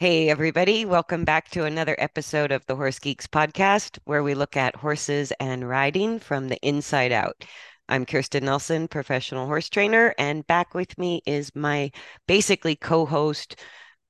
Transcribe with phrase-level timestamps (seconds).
[0.00, 0.84] Hey, everybody.
[0.84, 5.32] Welcome back to another episode of the Horse Geeks podcast, where we look at horses
[5.40, 7.44] and riding from the inside out.
[7.88, 11.90] I'm Kirsten Nelsen, professional horse trainer, and back with me is my
[12.28, 13.56] basically co host,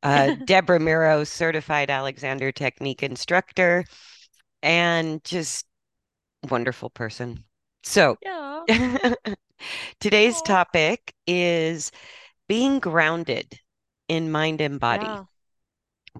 [0.02, 3.86] uh, Deb Romero, certified Alexander Technique instructor,
[4.62, 5.64] and just
[6.50, 7.44] wonderful person.
[7.82, 9.14] So, Yeah.
[10.00, 11.92] today's topic is
[12.46, 13.58] being grounded
[14.06, 15.06] in mind and body.
[15.06, 15.24] Yeah.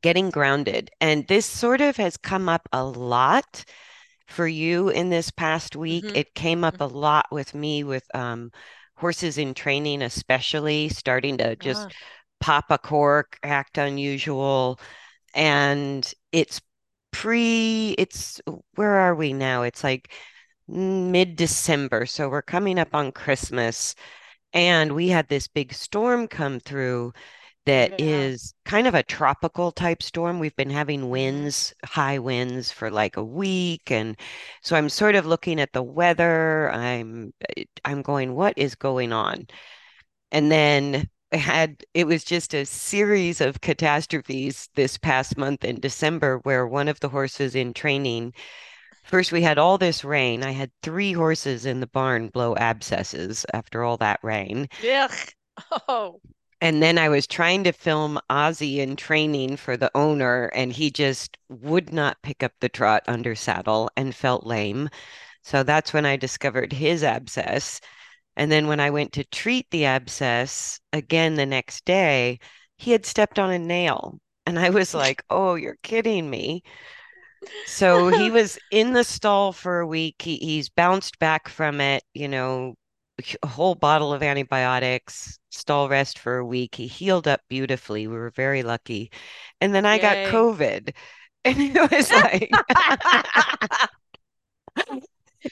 [0.03, 0.91] Getting grounded.
[1.01, 3.65] And this sort of has come up a lot
[4.27, 6.11] for you in this past week.
[6.13, 8.51] hmm It came up a lot with me with um,
[8.97, 11.93] horses in training, especially starting to just
[12.41, 14.79] pop a cork, act unusual.
[15.35, 16.61] And it's
[17.13, 18.41] pre, it's
[18.77, 19.63] where are we now?
[19.63, 20.13] It's like
[20.69, 22.07] mid-December.
[22.07, 23.95] So we're coming up on Christmas.
[24.53, 27.13] And we had this big storm come through
[27.69, 27.99] that yeah.
[27.99, 30.39] is kind of a tropical type storm.
[30.39, 33.91] We've been having hmm winds, high winds for like a week.
[33.91, 34.19] And
[34.63, 36.71] so I'm sort of looking at the weather.
[36.73, 37.33] I'm
[37.85, 39.47] I'm going, what is going on?
[40.33, 45.81] And then I had it was just a series of catastrophes this past month in
[45.81, 48.33] December where one of the horses in training,
[49.05, 50.45] first we had all this rain.
[50.45, 54.69] I had three horses in the barn blow abscesses after all that rain.
[54.83, 55.35] Yuck.
[55.89, 56.21] Oh,
[56.61, 60.91] And then I was trying to film Ozzy in training for the owner, and he
[60.91, 64.89] just would not pick up the trot under saddle and felt lame.
[65.43, 67.81] So that's when I discovered his abscess.
[68.37, 72.39] And then when I went to treat the abscess again the next day,
[72.77, 74.21] he had stepped on a nail.
[74.47, 76.63] And I was like, oh, you're kidding me.
[77.67, 80.23] So he was in the stall for a week.
[80.23, 82.75] He, he's bounced back from it, you know,
[83.43, 86.75] a whole bottle of antibiotics, stall rest for a week.
[86.75, 88.07] He healed up beautifully.
[88.07, 89.11] We were very lucky.
[89.61, 90.19] And then I got.
[90.19, 90.95] COVID.
[91.45, 92.51] And it was like,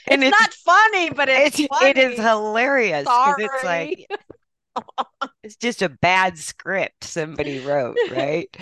[0.08, 4.06] and It's it's not funny, but it's it's it is hilarious because it's like
[5.42, 8.54] it's just a bad script somebody wrote, right?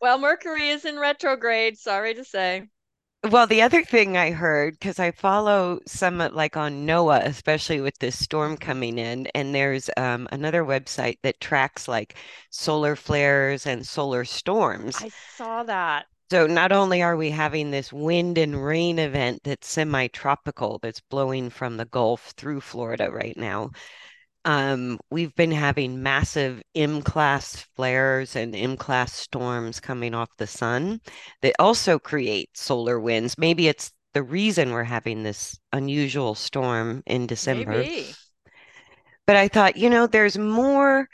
[0.00, 2.68] Well, Mercury is in retrograde, sorry to say.
[3.30, 7.80] Well, the other thing I heard, because I follow some uh, like on NOAA, especially
[7.80, 12.16] with this storm coming in, and there's um, another website that tracks like
[12.50, 15.00] solar flares and solar storms.
[15.00, 16.06] I saw that.
[16.32, 21.50] So not only are we having this wind and rain event that's semi-tropical that's blowing
[21.50, 23.70] from the Gulf through Florida right now,
[24.44, 31.00] um, we've been having massive M-class flares and M-class storms coming off the sun
[31.42, 33.38] that also create solar winds.
[33.38, 37.78] Maybe it's the reason we're having this unusual storm in December.
[37.78, 38.12] Maybe.
[39.26, 41.08] But I thought, you know, there's more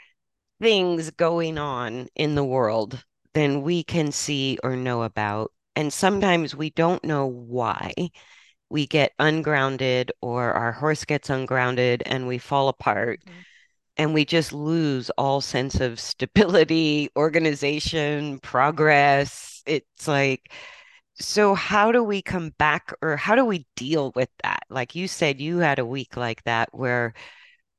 [0.61, 3.03] things going on in the world
[3.33, 5.51] than we can see or know about.
[5.75, 7.93] And sometimes we don't know why
[8.69, 13.45] we get ungrounded or our horse gets ungrounded and we fall apart Mhm.
[13.97, 19.63] and we just lose all sense of stability, organization, progress.
[19.65, 20.51] It's like,
[21.19, 24.63] so how do we come back or how do we deal with that?
[24.69, 27.13] Like you said, you had a week like that where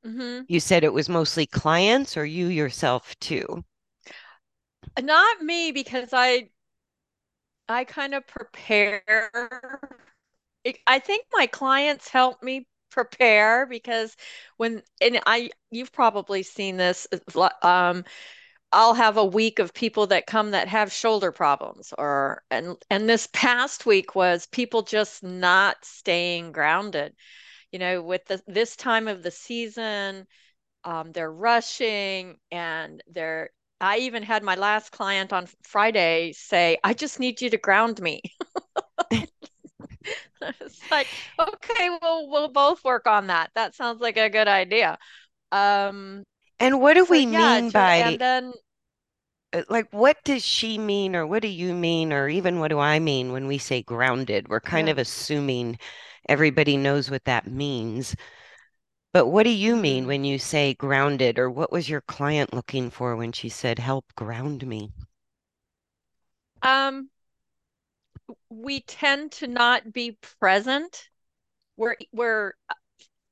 [0.03, 3.63] hmm you said it was mostly clients or you yourself too.
[5.01, 6.49] Not me, because I
[7.67, 9.03] I kind of prepare.
[10.87, 14.15] I think my clients help me prepare because
[14.57, 17.07] when and I you've probably seen this
[17.61, 18.03] um
[18.73, 23.09] I'll have a week of people that come that have shoulder problems or and and
[23.09, 27.15] this past week was people just not staying grounded.
[27.71, 30.27] You know, with the, this time of the season,
[30.85, 33.51] um, they're rushing and they're
[33.81, 38.01] I even had my last client on Friday say, I just need you to ground
[38.01, 38.21] me.
[40.61, 43.51] It's like, okay, well, we'll both work on that.
[43.55, 44.97] That sounds like a good idea.
[45.51, 46.25] Um,
[46.61, 48.53] And what do so we yeah, mean by and then
[49.53, 52.79] uh, like what does she mean or what do you mean or even what do
[52.79, 54.49] I mean when we say grounded?
[54.49, 54.91] We're kind yeah.
[54.91, 55.79] of assuming
[56.27, 58.13] everybody knows what that means.
[59.13, 62.53] But what do you mean hmm when you say grounded, or what was your client
[62.53, 64.91] looking for when she said, help ground me?
[66.63, 67.10] Um,
[68.49, 71.09] we tend to not be present.
[71.77, 72.53] We're we're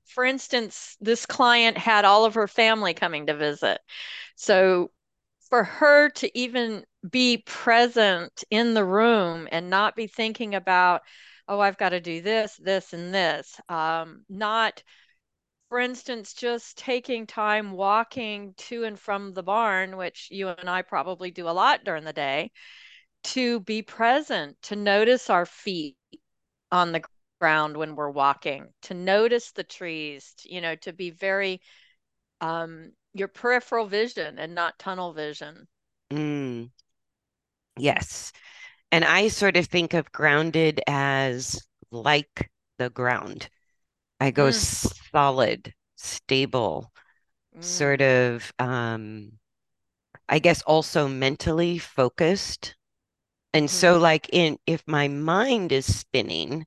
[0.06, 3.80] for instance, this client had all of her family coming to visit.
[4.36, 4.92] So
[5.50, 11.02] for her to even be present in the room and not be thinking about,
[11.48, 14.84] oh, I've got to do this, this, and this, um, not
[15.70, 20.82] for instance, just taking time walking to and from the barn, which you and I
[20.82, 22.52] probably do a lot during the day,
[23.24, 25.98] to be present, to notice our feet
[26.72, 27.04] on the
[27.42, 31.62] ground when we're walking, to notice the trees, you know, to be very
[32.42, 35.68] um, your peripheral vision and not tunnel vision.
[36.12, 36.70] Mm,
[37.78, 38.32] yes.
[38.92, 41.62] And I sort of think of grounded as
[41.92, 43.50] like the ground.
[44.20, 44.68] I go Mm,
[45.14, 46.92] solid, stable,
[47.62, 49.34] sort mm, of, um,
[50.30, 52.76] I guess also mentally focused.
[53.54, 56.66] And hmm so like in if my mind is spinning,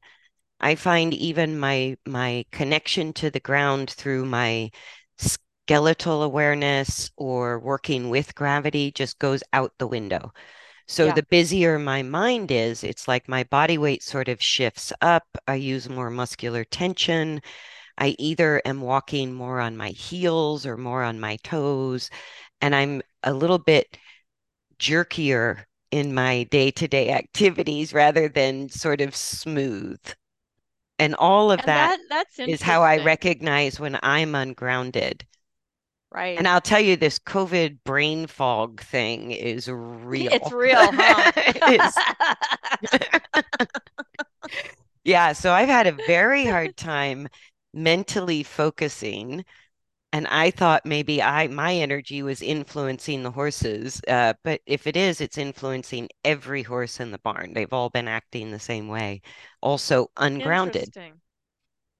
[0.60, 4.70] I find even my my connection to the ground through my
[5.18, 10.32] skeletal awareness or working with gravity just goes out the window.
[10.88, 14.92] So Yeah, the busier my mind is, it's like my body weight sort of shifts
[15.02, 15.26] up.
[15.48, 17.42] I use more muscular tension.
[17.98, 22.10] I either am walking more on my heels or more on my toes,
[22.62, 23.98] and I'm a little bit
[24.78, 30.00] jerkier in my day-to-day activities rather than sort of smooth.
[30.98, 35.24] And all of and that that is how I recognize when I'm ungrounded.
[36.10, 36.36] Right.
[36.38, 36.46] And?
[36.46, 40.32] I'll tell you, this COVID brain fog thing is real.
[40.32, 40.76] It's real.
[40.92, 41.32] huh?
[41.36, 43.60] It is.
[45.04, 47.28] Yeah, so I've had a very hard time
[47.74, 49.44] mentally focusing,
[50.12, 54.00] and I thought maybe I my energy was influencing the horses.
[54.08, 57.52] Uh, but if it is, it's influencing every horse in the barn.
[57.54, 59.22] They've all been acting the same way.
[59.62, 60.94] Also ungrounded.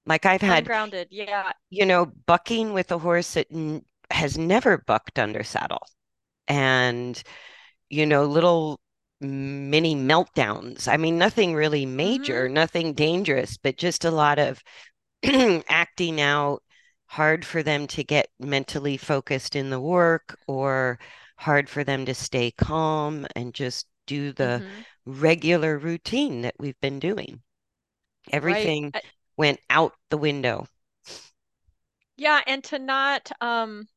[0.05, 1.09] Like I've had, Ungrounded.
[1.11, 1.51] Yeah.
[1.69, 5.85] you know, bucking with a horse that n has never bucked under saddle.
[6.47, 7.21] And
[7.89, 8.81] you know, little
[9.21, 10.87] mini meltdowns.
[10.89, 14.61] I mean, nothing really major, hmm nothing dangerous, but just a lot of
[15.69, 16.62] acting out,
[17.13, 20.99] hard for them to get mentally focused in the work or
[21.37, 26.79] hard for them to stay calm and just do the hmm regular routine that we've
[26.81, 27.41] been doing.
[28.37, 28.73] Right.
[28.73, 28.99] Everything Uh,
[29.37, 30.67] went out the window.
[32.17, 33.87] Yeah, and to not um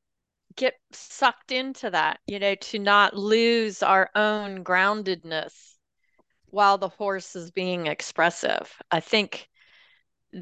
[0.57, 5.77] get sucked into that, you know, to not lose our own groundedness
[6.51, 8.73] while the horse is being expressive.
[8.91, 9.49] I think,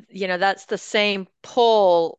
[0.08, 2.18] you know, that's the same pull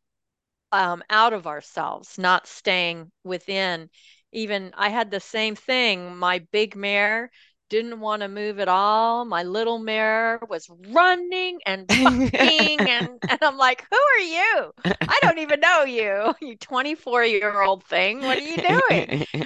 [0.71, 3.89] um, out of ourselves, not staying within.
[4.31, 6.17] Even I had the same thing.
[6.17, 7.31] My big mare
[7.69, 9.25] didn't want to move at all.
[9.25, 14.71] My little mare was running and bucking, and, and I'm like, Who are you?
[14.85, 18.21] I don't even know you, you 24 year old thing.
[18.21, 19.25] What are you doing?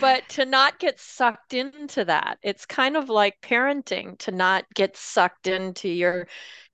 [0.00, 4.96] But to not get sucked into that, it's kind of like parenting, to not get
[4.96, 6.28] sucked into your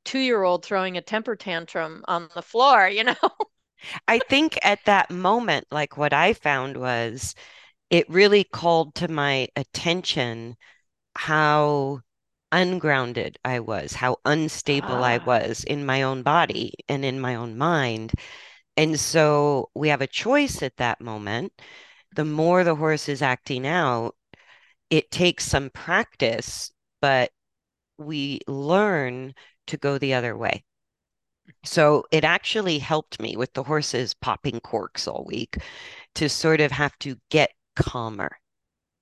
[0.08, 3.14] two year old throwing a temper tantrum on the floor, you know?
[4.08, 7.34] I think at that moment, like what I found was
[7.90, 10.56] it really called to my attention
[11.16, 12.00] how
[12.52, 15.24] ungrounded I was, how unstable I Ah.
[15.26, 18.12] was in my own body and in my own mind.
[18.76, 21.52] And so we have a choice at that moment.
[22.14, 24.16] The more the horse is acting out,
[24.90, 27.30] it takes some practice, but
[27.98, 29.34] we learn
[29.68, 30.64] to go the other way.
[31.64, 35.58] So it actually helped me with the horses popping corks all week
[36.16, 38.38] to sort of have to get calmer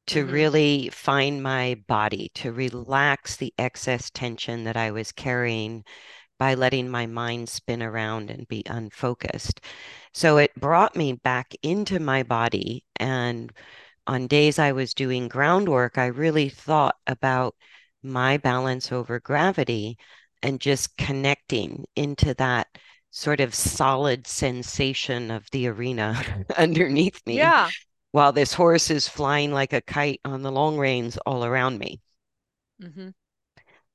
[0.08, 5.84] to hmm really find my body, to relax the excess tension that I was carrying
[6.38, 9.60] by letting my mind spin around and be unfocused.
[10.14, 12.84] So it brought me back into my body.
[12.96, 13.52] And
[14.06, 17.56] on days I was doing groundwork, I really thought about
[18.02, 19.98] my balance over gravity
[20.46, 22.68] and just connecting into that
[23.10, 27.70] sort of solid sensation of the arena underneath me Yeah.
[28.12, 32.00] while this horse is flying like a kite on the long reins all around me.
[32.80, 33.10] hmm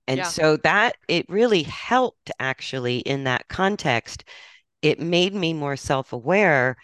[0.07, 0.27] And Yeah.
[0.27, 4.23] so that it really helped actually in that context.
[4.81, 6.77] It made me more self-aware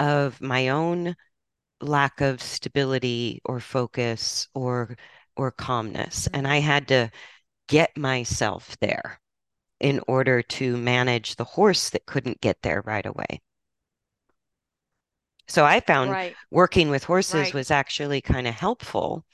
[0.00, 1.16] of my own
[1.80, 4.96] lack of stability or focus or
[5.36, 6.28] or calmness.
[6.34, 6.48] And Mhm.
[6.48, 7.10] I had to
[7.70, 9.22] get myself there
[9.80, 13.40] in order to manage the horse that couldn't get there right away.
[15.48, 16.38] So I found Right.
[16.50, 17.52] working with horses Right.
[17.52, 19.24] was actually kind of helpful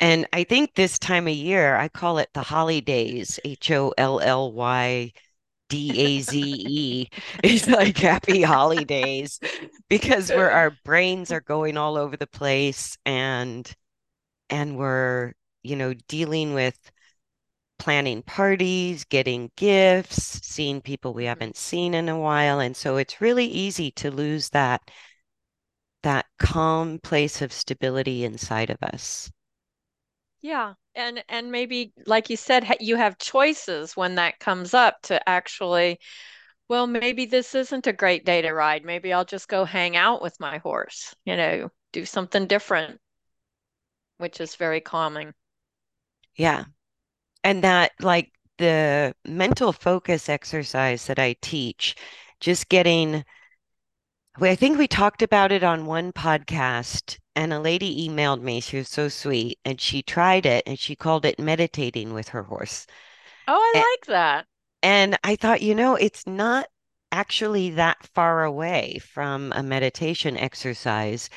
[0.00, 4.20] And I think this time of year, I call it the holidays, H O L
[4.20, 5.12] L Y
[5.70, 7.08] D A Z E.
[7.44, 9.40] It's like happy holidays
[9.90, 13.70] because where our brains are going all over the place and
[14.50, 16.78] and we're, you know, dealing with
[17.84, 22.60] planning parties, getting gifts, seeing people we hmm haven't seen in a while.
[22.60, 24.90] And so it's really easy to lose that
[26.04, 29.32] that calm place of stability inside of us.
[30.42, 30.74] Yeah.
[30.94, 35.98] And and maybe like you said, you have choices when that comes up to actually,
[36.68, 38.84] well, maybe this isn't a great day to ride.
[38.84, 43.00] Maybe I'll just go hang out with my horse, you know, do something different,
[44.16, 45.34] which is very calming.
[46.36, 46.64] Yeah.
[47.44, 51.94] And that like the mental focus exercise that I teach,
[52.40, 53.24] just getting
[54.40, 58.60] I think we talked about it on one podcast, and a lady emailed me.
[58.60, 62.42] She was so sweet, and she tried it and she called it meditating with her
[62.42, 62.86] horse.
[63.46, 64.46] Oh, I like that.
[64.82, 66.66] And I thought, you know, it's not
[67.12, 71.30] actually that far away from a meditation exercise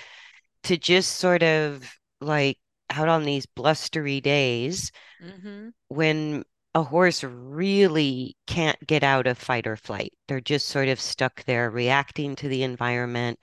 [0.64, 1.84] to just sort of
[2.20, 2.58] like
[2.90, 6.44] out on these blustery days hmm when
[6.76, 10.14] a horse really can't get out of fight or flight.
[10.28, 13.40] They're just sort of stuck there reacting to the environment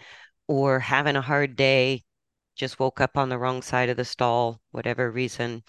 [0.48, 2.04] or having a hard day,
[2.56, 5.62] just woke up on the wrong side of the stall, whatever reason.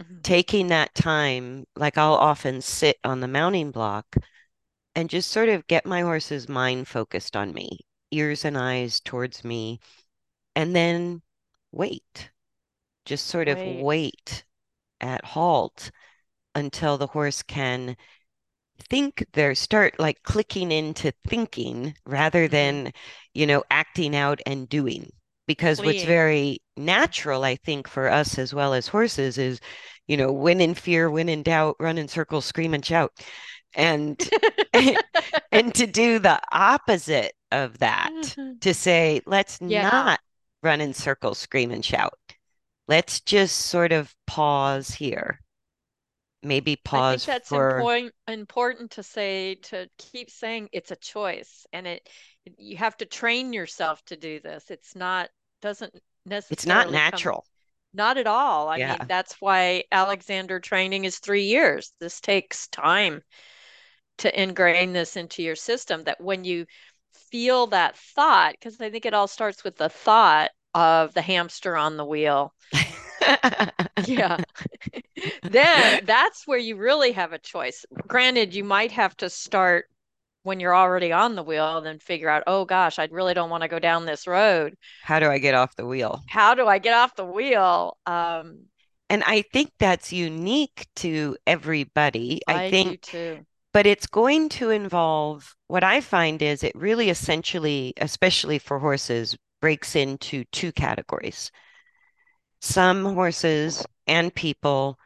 [0.00, 4.16] hmm Taking that time, like I'll often sit on the mounting block
[4.94, 9.44] and just sort of get my horse's mind focused on me, ears and eyes towards
[9.44, 9.80] me,
[10.56, 11.22] and then
[11.72, 12.30] wait,
[13.08, 13.88] just sort of Wait.
[13.88, 14.44] wait
[15.00, 15.90] at halt
[16.54, 17.96] until the horse can
[18.90, 22.92] think they're start like clicking into thinking rather hmm than,
[23.34, 25.10] you know, acting out and doing.
[25.46, 29.60] Because what's very natural, I think, for us as well as horses is,
[30.06, 33.12] you know, when in fear, when in doubt, run in circles, scream and shout.
[33.74, 34.20] And
[35.52, 39.82] and to do the opposite of that, to say, let's Yeah.
[39.82, 40.20] not
[40.62, 42.17] run in circles, scream and shout.
[42.88, 45.40] Let's just sort of pause here.
[46.42, 47.22] Maybe pause.
[47.22, 51.86] I think that's for important important to say to keep saying it's a choice and
[51.86, 52.08] it
[52.56, 54.70] you have to train yourself to do this.
[54.70, 55.30] It's not
[55.60, 55.92] doesn't
[56.24, 56.54] necessarily.
[56.54, 57.46] it's not necessarily come natural.
[57.92, 58.68] not at all.
[58.68, 61.92] I mean, that's why Alexander training is three years.
[62.00, 63.22] This takes time
[64.18, 66.66] to ingrain this into your system that when you
[67.30, 71.76] feel that thought, because I think it all starts with the thought of the hamster
[71.76, 72.54] on the wheel.
[73.96, 74.38] Yeah.
[75.42, 77.84] Then that's where you really have a choice.
[78.06, 79.86] Granted, you might have to start
[80.44, 83.62] when you're already on the wheel, then figure out, oh gosh, I really don't want
[83.62, 84.76] to go down this road.
[85.00, 86.22] How do I get off the wheel?
[86.26, 87.98] How do I get off the wheel?
[88.06, 88.66] Um,
[89.10, 92.40] And I think that's unique to everybody.
[92.46, 93.46] I I think, do too.
[93.72, 99.36] but it's going to involve what I find is it really essentially, especially for horses,
[99.60, 101.50] breaks into two categories.
[102.60, 104.98] Some horses and people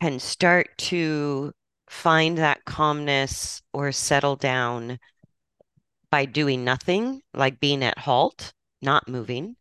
[0.00, 1.52] can start to
[1.88, 4.98] find that calmness or settle down
[6.10, 9.56] by doing nothing, like being at halt, not moving,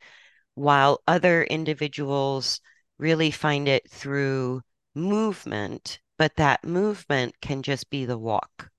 [0.55, 2.61] while other individuals
[2.99, 4.61] really find it through
[4.95, 8.69] movement, but that movement can just be the walk.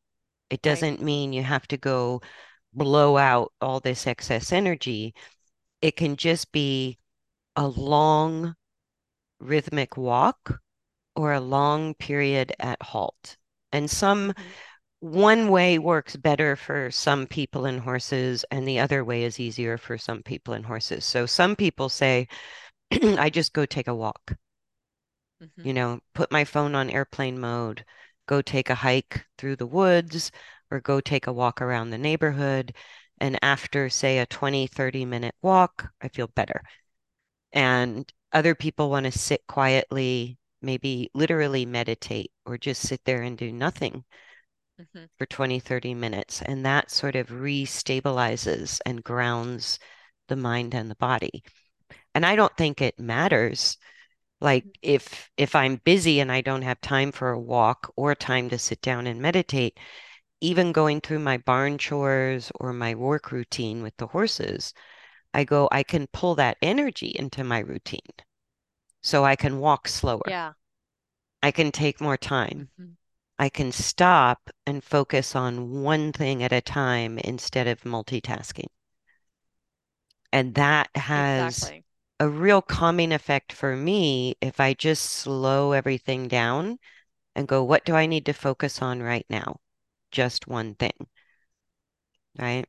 [0.50, 2.20] It doesn't mean you have to go
[2.72, 5.14] blow out all this excess energy.
[5.84, 6.98] It can just be
[7.56, 8.56] a long
[9.40, 10.60] rhythmic walk
[11.16, 13.36] or a long period at halt.
[13.72, 14.34] And some
[15.00, 19.78] one way works better for some people and horses, and the other way is easier
[19.78, 21.04] for some people and horses.
[21.04, 22.28] So some people say,
[22.92, 24.36] I just go take a walk,
[25.40, 27.84] hmm you know, put my phone on airplane mode,
[28.26, 30.30] go take a hike through the woods,
[30.70, 32.72] or go take a walk around the neighborhood.
[33.24, 36.62] And after, say, a 20, 30 minute walk, I feel better.
[37.52, 43.38] And other people want to sit quietly, maybe literally meditate or just sit there and
[43.38, 44.04] do nothing
[44.78, 46.42] hmm for 20, 30 minutes.
[46.42, 49.78] And that sort of restabilizes and grounds
[50.28, 51.44] the mind and the body.
[52.14, 53.78] And I don't think it matters.
[54.40, 58.50] Like if if I'm busy and I don't have time for a walk or time
[58.50, 59.78] to sit down and meditate,
[60.44, 64.74] even going through my barn chores or my work routine with the horses,
[65.34, 68.12] I go, I can pull that energy into my routine.
[69.02, 70.30] So I can walk slower.
[70.30, 70.54] Yeah.
[71.44, 72.70] I can take more time.
[72.76, 72.94] hmm
[73.38, 78.68] I can stop and focus on one thing at a time instead of multitasking.
[80.32, 81.84] And that has Exactly.
[82.20, 86.78] a real calming effect for me if I just slow everything down
[87.36, 89.60] and go, what do I need to focus on right now?
[90.14, 91.08] Just one thing,
[92.38, 92.64] right?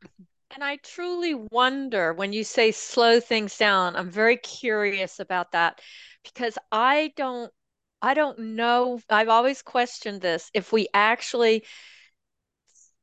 [0.49, 5.79] And I truly wonder when you say slow things down, I'm very curious about that
[6.23, 7.53] because I don't.
[8.01, 8.99] I don't know.
[9.11, 10.49] I've always questioned this.
[10.55, 11.65] If we actually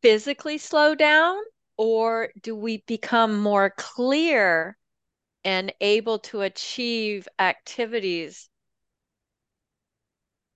[0.02, 1.38] physically slow down,
[1.76, 4.76] or do we become more clear
[5.44, 8.48] and able to achieve activities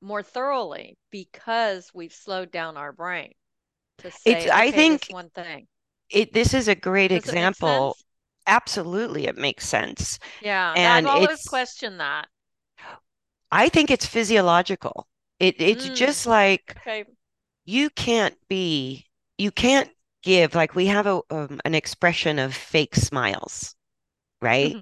[0.00, 3.32] more thoroughly because we've slowed down our brain
[3.98, 5.68] to It's, say, I okay, this think one thing.
[6.10, 7.98] it, this is a great Does example.
[8.46, 10.18] Absolutely, it makes sense.
[10.40, 12.28] Yeah, and I've always it's, questioned that.
[13.50, 15.08] I think it's physiological.
[15.38, 17.04] It, it's Mm, just like okay.
[17.66, 19.06] you can't be,
[19.38, 19.90] you can't
[20.22, 23.74] give, like we have a, um, an expression of fake smiles,
[24.42, 24.78] right?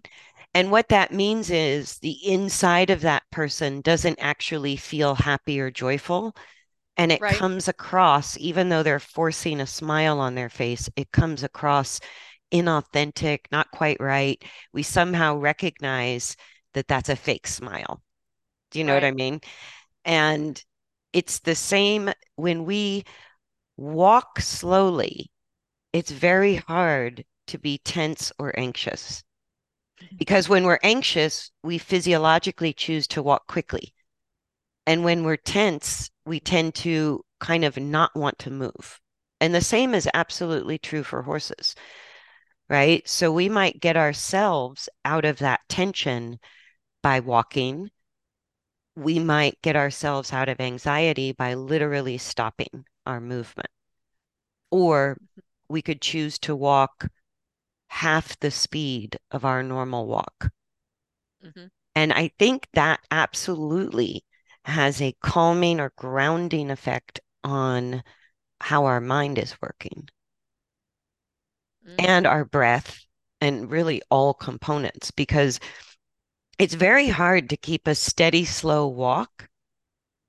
[0.55, 5.71] And what that means is the inside of that person doesn't actually feel happy or
[5.71, 6.37] joyful.
[6.97, 11.13] And it Right, comes across, even though they're forcing a smile on their face, it
[11.13, 12.01] comes across
[12.53, 14.43] inauthentic, not quite right.
[14.73, 16.37] We somehow recognize
[16.75, 18.03] that that's a fake smile.
[18.71, 19.41] Do you know what I mean?
[20.05, 20.63] And
[21.13, 23.05] it's the same when we
[23.77, 25.31] walk slowly,
[25.93, 29.25] it's very hard to be tense or anxious
[30.03, 30.19] mm-hmm.
[30.19, 33.95] because when we're anxious, we physiologically choose to walk quickly.
[34.87, 39.01] And when we're tense, we tend to kind of not want to move.
[39.41, 41.75] And the same is absolutely true for horses,
[42.69, 43.09] right?
[43.09, 46.41] So we might get ourselves out of that tension
[47.03, 47.91] by walking.
[48.97, 53.71] We might get ourselves out of anxiety by literally stopping our movement.
[54.71, 55.17] Or
[55.69, 57.09] we could choose to walk
[57.89, 60.51] half the speed of our normal walk.
[61.43, 61.67] hmm
[61.97, 64.25] And I think that absolutely
[64.65, 68.03] has a calming or grounding effect on
[68.61, 70.09] how our mind is working
[71.99, 72.99] and Mm, our breath
[73.41, 75.61] and really all components because
[76.59, 79.49] it's very hard to keep a steady, slow walk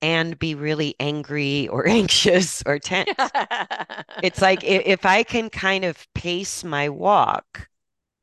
[0.02, 3.32] and be really angry or anxious or tense.
[4.20, 7.68] It's like if I can kind of pace my walk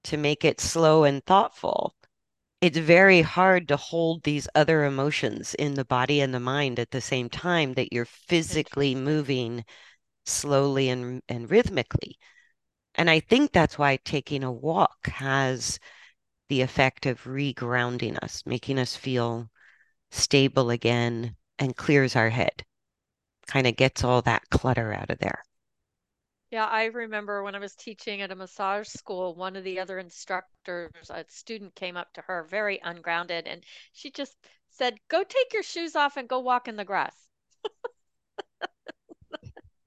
[0.05, 1.95] to make it slow and thoughtful,
[2.63, 6.91] it's very hard to hold these other emotions in the body and the mind at
[6.91, 9.65] the same time that you're physically moving
[10.25, 12.17] slowly and, and rhythmically.
[12.95, 15.77] And I think that's why taking a walk has
[16.47, 19.49] the effect of regrounding us, making us feel
[20.11, 22.63] stable again and clears our head,
[23.45, 25.43] kind of gets all that clutter out of there.
[26.53, 29.97] Yeah, I remember when I was teaching at a massage school, one of the other
[29.97, 34.37] instructors, a student came up to her very ungrounded, and she just
[34.69, 37.15] said, Go take your shoes off and go walk in the grass.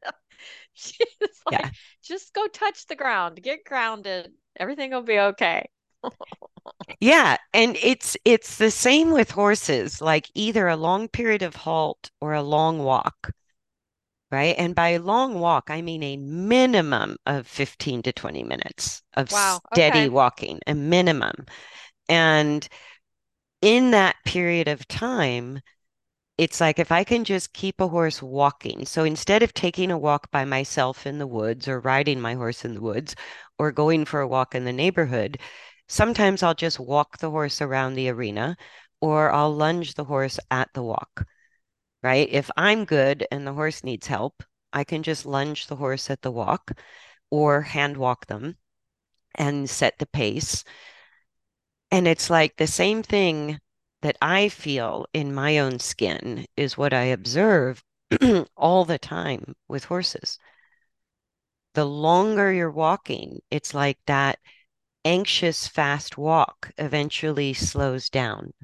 [0.74, 1.70] She was Yeah.
[2.02, 5.68] Just go touch the ground, get grounded, everything will be okay.
[7.00, 12.10] Yeah, and it's it's the same with horses, like either a long period of halt
[12.20, 13.30] or a long walk,
[14.30, 14.54] right?
[14.58, 19.62] And by long walk, I mean a minimum of 15 to 20 minutes of Wow,
[19.72, 20.10] steady okay.
[20.10, 21.46] walking, a minimum.
[22.08, 22.68] And
[23.62, 25.60] in that period of time,
[26.38, 28.86] it's like if I can just keep a horse walking.
[28.86, 32.64] So instead of taking a walk by myself in the woods or riding my horse
[32.64, 33.16] in the woods
[33.58, 35.38] or going for a walk in the neighborhood,
[35.88, 38.56] sometimes I'll just walk the horse around the arena
[39.00, 41.26] or I'll lunge the horse at the walk,
[42.06, 42.28] right?
[42.30, 46.22] If I'm good and the horse needs help, I can just lunge the horse at
[46.22, 46.70] the walk
[47.30, 48.58] or hand walk them
[49.36, 50.64] and set the pace.
[51.90, 53.58] And it's like the same thing
[54.02, 57.82] that I feel in my own skin is what I observe
[58.56, 60.38] all the time with horses.
[61.74, 64.40] The longer you're walking, it's like that
[65.04, 68.54] anxious, fast walk eventually slows down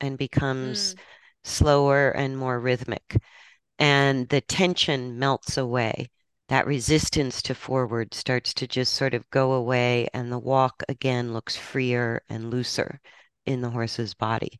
[0.00, 0.98] and becomes Mm,
[1.44, 3.20] slower and more rhythmic.
[3.78, 6.10] And the tension melts away.
[6.48, 11.34] That resistance to forward starts to just sort of go away, and the walk again
[11.34, 13.00] looks freer and looser
[13.44, 14.58] in the horse's body.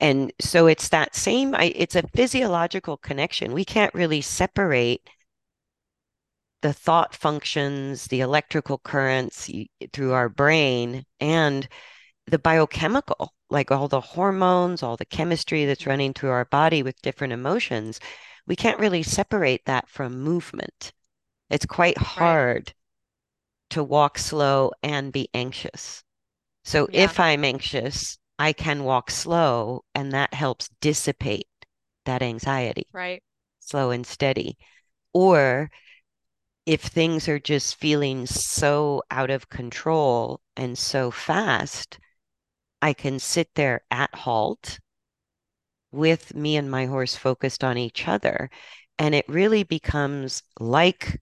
[0.00, 3.52] And so it's that same, it's a physiological connection.
[3.52, 5.00] We can't really separate
[6.62, 9.50] the thought functions, the electrical currents
[9.92, 11.68] through our brain, and
[12.26, 16.82] the biochemical, like all the hormones, all the chemistry that's mm, running through our body
[16.82, 18.00] with different emotions.
[18.46, 20.92] We can't really separate that from movement.
[21.50, 22.38] It's quite right.
[22.38, 22.74] hard
[23.70, 26.04] to walk slow and be anxious.
[26.64, 31.48] So Yeah, if I'm anxious, I can walk slow, and that helps dissipate
[32.06, 33.22] that anxiety, right.
[33.60, 34.58] slow and steady.
[35.14, 35.70] Or
[36.66, 41.98] if things are just feeling so out of control and so fast,
[42.82, 44.78] I can sit there at halt
[45.90, 48.50] with me and my horse focused on each other.
[48.98, 51.20] And it really becomes like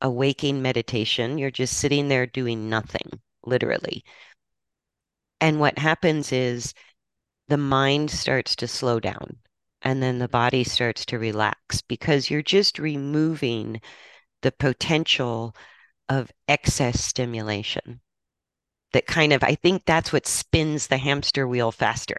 [0.00, 1.38] a waking meditation.
[1.38, 4.04] You're just sitting there doing nothing, literally.
[5.40, 6.74] And what happens is
[7.48, 9.38] the mind starts to slow down
[9.82, 13.80] and then the body starts to relax because you're just removing
[14.42, 15.54] the potential
[16.08, 18.00] of excess stimulation.
[18.92, 22.16] That kind of, I think that's what spins the hamster wheel faster,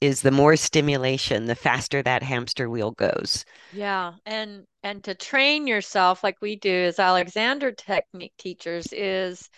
[0.00, 3.44] is the more stimulation, the faster that hamster wheel goes.
[3.72, 9.48] Yeah, and and to train yourself like we do as Alexander technique teachers is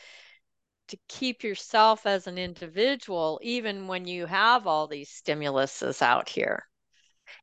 [0.89, 6.67] to keep yourself as an individual even when you have all these stimuluses out here.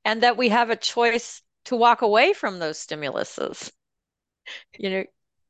[0.06, 3.72] And that we have a choice to walk away from those stimuluses.
[4.78, 5.04] You know,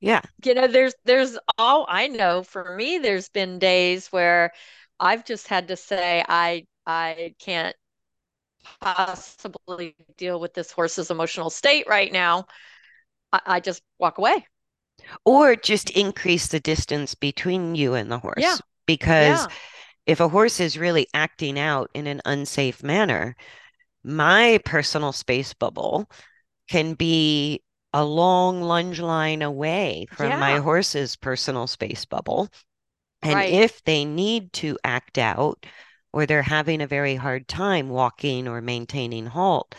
[0.03, 0.19] Yeah.
[0.43, 4.51] you know, there's there's all I know for me, there's been days where
[4.99, 7.73] I've just had to say I I can't
[8.81, 12.47] possibly deal with this horse's emotional state right now.
[13.31, 14.45] I, I just walk away.
[15.23, 18.35] Or just increase the distance between you and the horse.
[18.39, 18.57] Yeah.
[18.85, 19.47] Because yeah,
[20.05, 23.37] if a horse is really acting out in an unsafe manner,
[24.03, 26.09] my personal space bubble
[26.67, 27.61] can be
[27.93, 32.49] a long lunge line away from my horse's personal space bubble.
[33.23, 35.65] And right, if they need to act out
[36.13, 39.75] or they're having a very hard time walking or maintaining halt,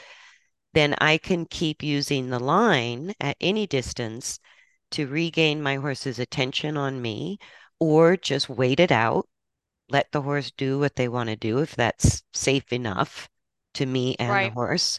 [0.74, 4.38] then I can keep using the line at any distance
[4.92, 7.38] to regain my horse's attention on me
[7.81, 9.29] or just wait it out,
[9.88, 13.29] let the horse do what they want to do if that's safe enough
[13.74, 14.98] to me and the horse,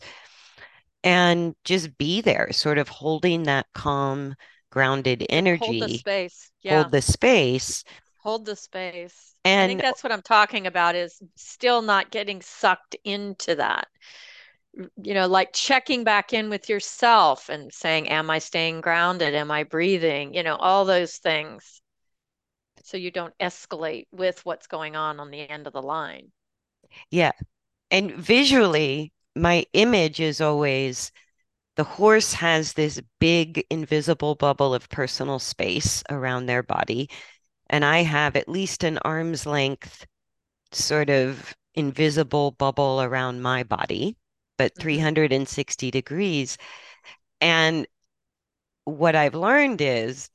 [1.05, 4.35] and just be there, sort of holding that calm,
[4.71, 5.79] grounded energy.
[5.79, 6.51] Hold the space.
[6.65, 7.83] hold the space.
[8.17, 9.35] hold the space.
[9.45, 13.87] And I think that's what I'm talking about is still not getting sucked into that.
[15.01, 19.33] You know, like checking back in with yourself and saying, Am I staying grounded?
[19.35, 20.33] Am I breathing?
[20.33, 21.81] You know, all those things.
[22.83, 26.31] So you don't escalate with what's going on on the end of the line.
[27.11, 27.31] yeah,
[27.91, 31.11] and visually, my image is always
[31.77, 37.09] the horse has this big invisible bubble of personal space around their body,
[37.69, 40.05] and I have at least an arm's length
[40.71, 44.17] sort of invisible bubble around my body,
[44.57, 46.57] but hmm 360 degrees.
[47.41, 47.87] And
[48.85, 50.29] what I've learned is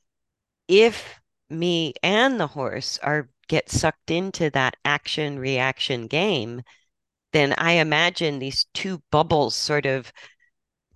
[0.67, 6.63] if me and the horse are get sucked into that action reaction game,
[7.33, 10.11] then I imagine these two bubbles sort of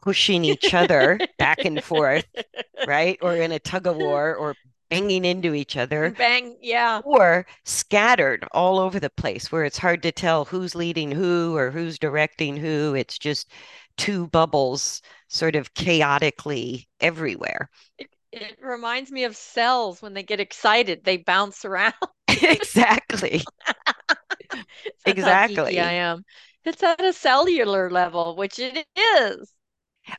[0.01, 2.25] pushing each other back and forth,
[2.85, 3.17] right?
[3.21, 4.55] Or in a tug of war or
[4.89, 6.57] banging into each other Bang.
[6.61, 7.01] Yeah.
[7.03, 11.71] or scattered all over the place where it's hard to tell who's leading who or
[11.71, 12.93] who's directing who.
[12.95, 13.51] It's just
[13.97, 17.69] two bubbles sort of chaotically everywhere.
[17.97, 21.93] It, it reminds me of cells when they get excited, they bounce around.
[22.41, 23.43] Exactly.
[25.05, 26.23] Geeky I am.
[26.63, 29.51] It's at a cellular level, which it is.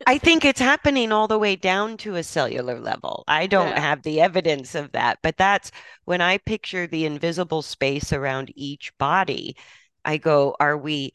[0.06, 3.24] I think it's happening all the way down to a cellular level.
[3.28, 3.80] I don't Yeah.
[3.80, 5.70] have the evidence of that, but that's
[6.04, 9.56] when I picture the invisible space around each body,
[10.04, 11.12] I go, are we,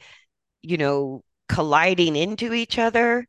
[0.61, 3.27] you know, colliding into each other?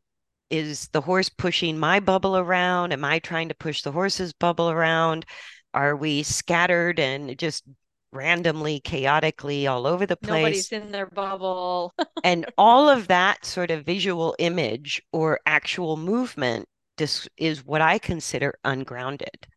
[0.49, 2.93] Is the horse pushing my bubble around?
[2.93, 5.25] Am I trying to push the horse's bubble around?
[5.73, 7.63] Are we scattered and just
[8.13, 10.67] randomly, chaotically all over the place?
[10.67, 11.93] Nobody's in their bubble.
[12.21, 17.97] And all of that sort of visual image or actual movement this is what I
[17.97, 19.47] consider ungrounded.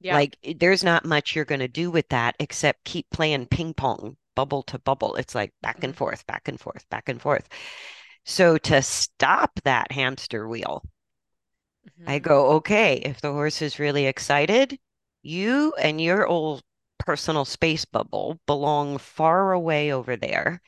[0.00, 0.22] Yeah.
[0.22, 4.16] Like there's not much you're going to do with that except keep playing ping pong,
[4.34, 5.14] bubble to bubble.
[5.16, 7.48] It's like back and hmm forth, back and forth, back and forth.
[8.24, 10.84] So to stop that hamster wheel,
[12.06, 14.78] I hmm go, okay, if the horse is really excited,
[15.22, 16.62] you and your old
[17.06, 20.60] personal space bubble belong far away over there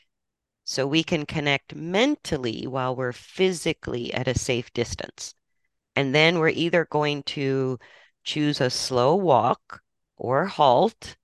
[0.64, 5.35] so we can connect mentally while we're physically at a safe distance.
[5.94, 7.79] And then we're either going to
[8.25, 9.81] choose a slow walk
[10.16, 11.16] or halt,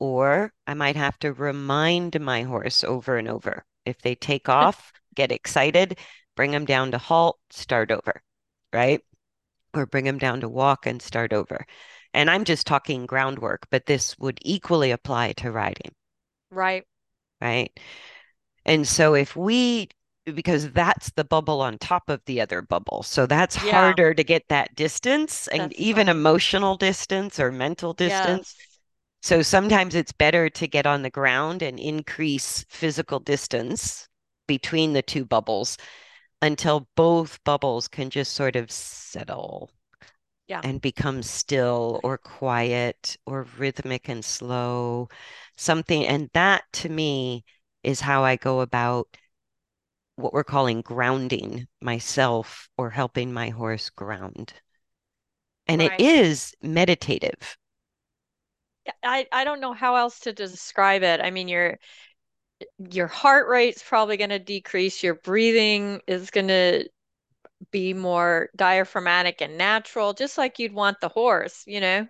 [0.00, 3.64] or I might have to remind my horse over and over.
[3.84, 5.98] If they take off, get excited,
[6.36, 8.22] bring them down to halt, start over,
[8.72, 9.00] right?
[9.74, 11.64] Or bring them down to walk and start over.
[12.14, 15.94] And I'm just talking groundwork, but this would equally apply to riding.
[16.50, 16.84] Right.
[17.40, 17.70] right?
[18.66, 19.88] And so if we,
[20.26, 23.72] because that's the bubble on top of the other bubble, so that's Yeah.
[23.72, 26.10] harder to get that distance and That's even right.
[26.10, 28.54] emotional distance or mental distance.
[28.54, 28.78] Yes.
[29.22, 34.08] So sometimes it's better to get on the ground and increase physical distance
[34.48, 35.78] between the two bubbles
[36.42, 39.70] until both bubbles can just sort of settle
[40.48, 40.64] Yeah.
[40.64, 45.08] and become still or quiet or rhythmic and slow,
[45.56, 46.06] something.
[46.06, 47.44] And that to me
[47.82, 49.16] is how I go about
[50.16, 54.52] what we're calling grounding myself or helping my horse ground.
[55.68, 56.00] And it Right.
[56.00, 57.56] is meditative.
[59.02, 61.20] I, I don't know how else to describe it.
[61.20, 61.78] I mean, your
[62.90, 65.02] your heart rate's probably going to decrease.
[65.02, 66.88] Your breathing is going to
[67.70, 72.08] be more diaphragmatic and natural, just like you'd want the horse, you know?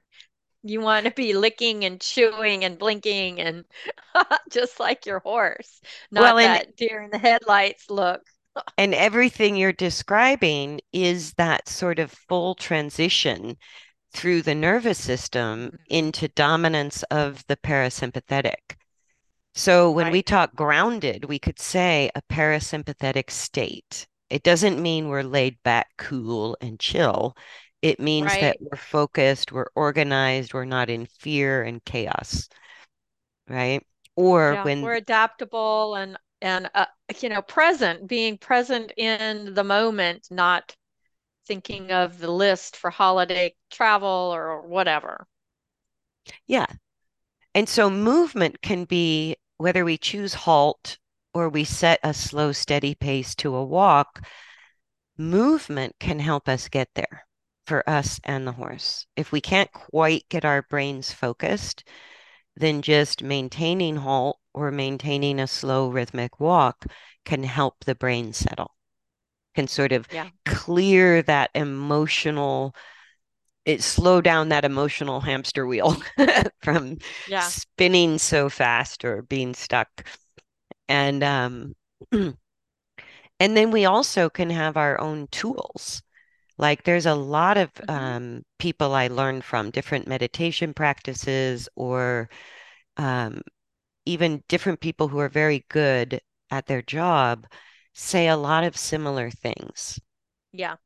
[0.64, 3.64] You want to be licking and chewing and blinking and
[4.50, 5.80] just like your horse,
[6.14, 8.22] Well, not and that deer in the headlights look.
[8.78, 13.56] and everything you're describing is that sort of full transition
[14.12, 15.78] through the nervous system Mhm.
[15.88, 18.76] into dominance of the parasympathetic.
[19.54, 24.06] So when we talk grounded, we could say a parasympathetic state.
[24.30, 27.36] It doesn't mean we're laid back, cool, and chill.
[27.82, 32.48] It means that we're focused, we're organized, we're not in fear and chaos,
[33.48, 33.84] right?
[34.16, 36.86] Or Yeah, when, we're adaptable and and uh,
[37.20, 40.76] you know, present, being present in the moment, not
[41.46, 45.26] thinking of the list for holiday travel or whatever.
[46.46, 46.66] yeah.
[47.54, 50.98] And so movement can be whether we choose halt
[51.34, 54.22] or we set a slow, steady pace to a walk,
[55.18, 57.26] movement can help us get there
[57.66, 59.06] for us and the horse.
[59.16, 61.84] If we can't quite get our brains focused,
[62.56, 66.86] then just maintaining halt or maintaining a slow rhythmic walk
[67.24, 68.74] can help the brain settle,
[69.54, 72.74] can sort of Yeah, clear that emotional,
[73.64, 75.96] it slow down that emotional hamster wheel
[76.62, 77.52] from yeah.
[77.76, 80.04] spinning so fast or being stuck.
[80.88, 81.74] And um,
[82.12, 82.36] and
[83.40, 86.02] then we also can have our own tools.
[86.58, 92.30] Like there's a lot of hmm um, people I learned from different meditation practices or
[92.98, 93.42] um,
[94.06, 96.20] even different people who are very good
[96.50, 97.46] at their job
[97.94, 100.00] say a lot of similar things.
[100.52, 100.76] Yeah.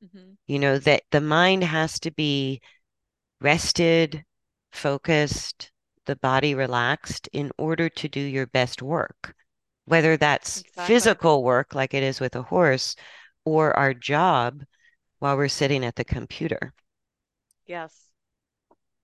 [0.00, 2.60] hmm You know, that the mind has to be
[3.40, 4.24] rested,
[4.72, 5.72] focused,
[6.10, 9.34] the body relaxed in order to do your best work,
[9.86, 11.16] whether that's Exactly.
[11.16, 12.96] physical work like it is with a horse
[13.46, 14.64] or our job
[15.20, 16.74] while we're sitting at the computer.
[17.66, 18.12] Yes.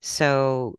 [0.01, 0.75] So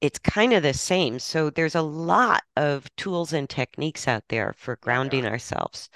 [0.00, 1.18] it's kind of the same.
[1.18, 5.26] So there's a lot of tools and techniques out there for grounding are.
[5.26, 5.88] ourselves.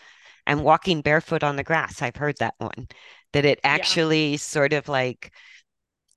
[0.47, 2.89] And walking barefoot on the grass, I've heard that one,
[3.33, 3.99] that it Yeah.
[4.05, 5.33] actually sort of like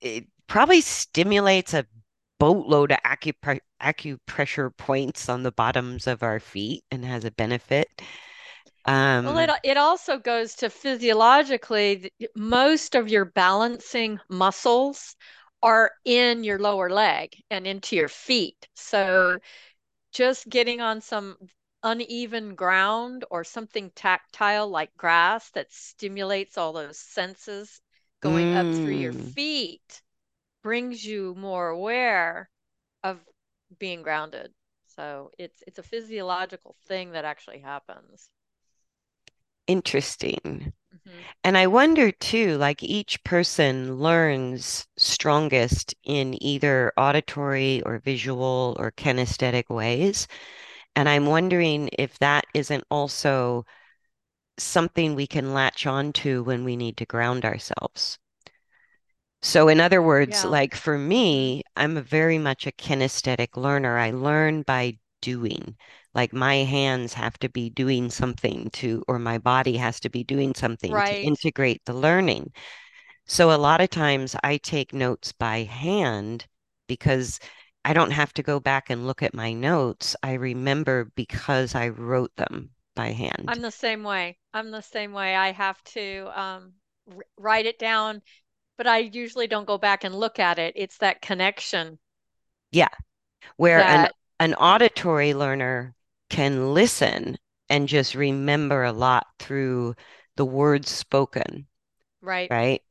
[0.01, 1.85] it probably stimulates a
[2.41, 7.89] boatload of acupre acupressure points on the bottoms of our feet and has a benefit.
[9.23, 15.15] Well, it Um, it also goes to physiologically, most of your balancing muscles
[15.63, 18.67] are in your lower leg and into your feet.
[18.75, 19.39] So
[20.13, 21.37] just getting on some
[21.83, 27.81] uneven ground or something tactile like grass that stimulates all those senses
[28.21, 30.01] going up through your mm, feet
[30.63, 32.49] brings you more aware
[33.03, 33.19] of
[33.79, 34.53] being grounded.
[34.87, 38.29] So it's it's a physiological thing that actually happens.
[39.67, 40.73] interesting.
[41.05, 48.75] hmm And I wonder too, like each person learns strongest in either auditory or visual
[48.79, 50.27] or kinesthetic ways.
[50.95, 53.65] And I'm wondering if that isn't also
[54.59, 58.19] something we can latch on to when we need to ground ourselves.
[59.43, 60.45] So, in other words, Yeah.
[60.45, 63.97] like for me, I'm a very much a kinesthetic learner.
[63.99, 65.77] I learn by doing.
[66.15, 70.23] Like my hands have to be doing something to, or my body has to be
[70.23, 71.21] doing something to Right.
[71.21, 72.51] integrate the learning.
[73.25, 76.47] So, a lot of times I take notes by hand
[76.87, 77.39] because
[77.85, 80.15] I don't have to go back and look at my notes.
[80.23, 83.47] I remember because I wrote them by hand.
[83.47, 84.39] I'm the same way.
[84.53, 85.35] I'm the same way.
[85.35, 86.73] I have to um,
[87.07, 88.21] r write it down,
[88.77, 90.73] but I usually don't go back and look at it.
[90.77, 91.99] It's that connection
[92.71, 92.89] Yeah.
[93.57, 95.95] where an that, an auditory learner
[96.29, 97.37] can listen
[97.69, 99.95] and just remember a lot through
[100.37, 101.67] the words spoken,
[102.21, 102.83] right, right?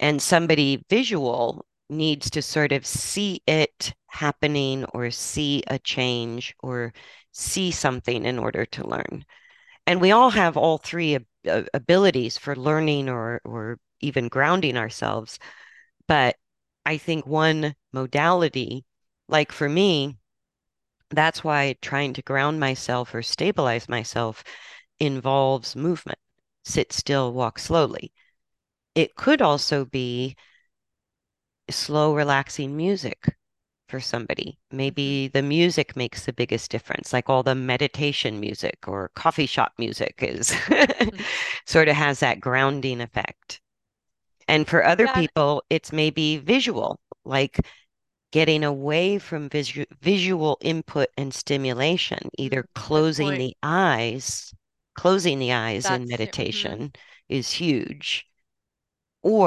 [0.00, 6.94] And somebody visual needs to sort of see it happening or see a change or
[7.32, 9.24] see something in order to learn.
[9.86, 14.76] And we all have all three ab- uh, abilities for learning or or even grounding
[14.76, 15.38] ourselves.
[16.08, 16.36] But
[16.86, 18.84] I think one modality,
[19.28, 20.18] like for me,
[21.10, 24.44] That's why trying to ground myself or stabilize myself
[25.00, 26.20] involves movement.
[26.64, 28.12] Sit still, walk slowly.
[28.94, 30.36] It could also be
[31.70, 33.34] slow, relaxing music
[33.88, 34.58] for somebody.
[34.72, 39.72] Maybe the music makes the biggest difference, like all the meditation music or coffee shop
[39.78, 40.50] music is
[41.10, 41.22] mm-hmm.
[41.66, 43.60] sort of has that grounding effect.
[44.48, 45.08] And for other Yeah.
[45.08, 47.60] people, it's maybe visual, like
[48.32, 54.54] getting away from visu visual input and stimulation, either closing the eyes,
[54.96, 56.92] closing the eyes in That's hmm meditation
[57.28, 58.26] is huge,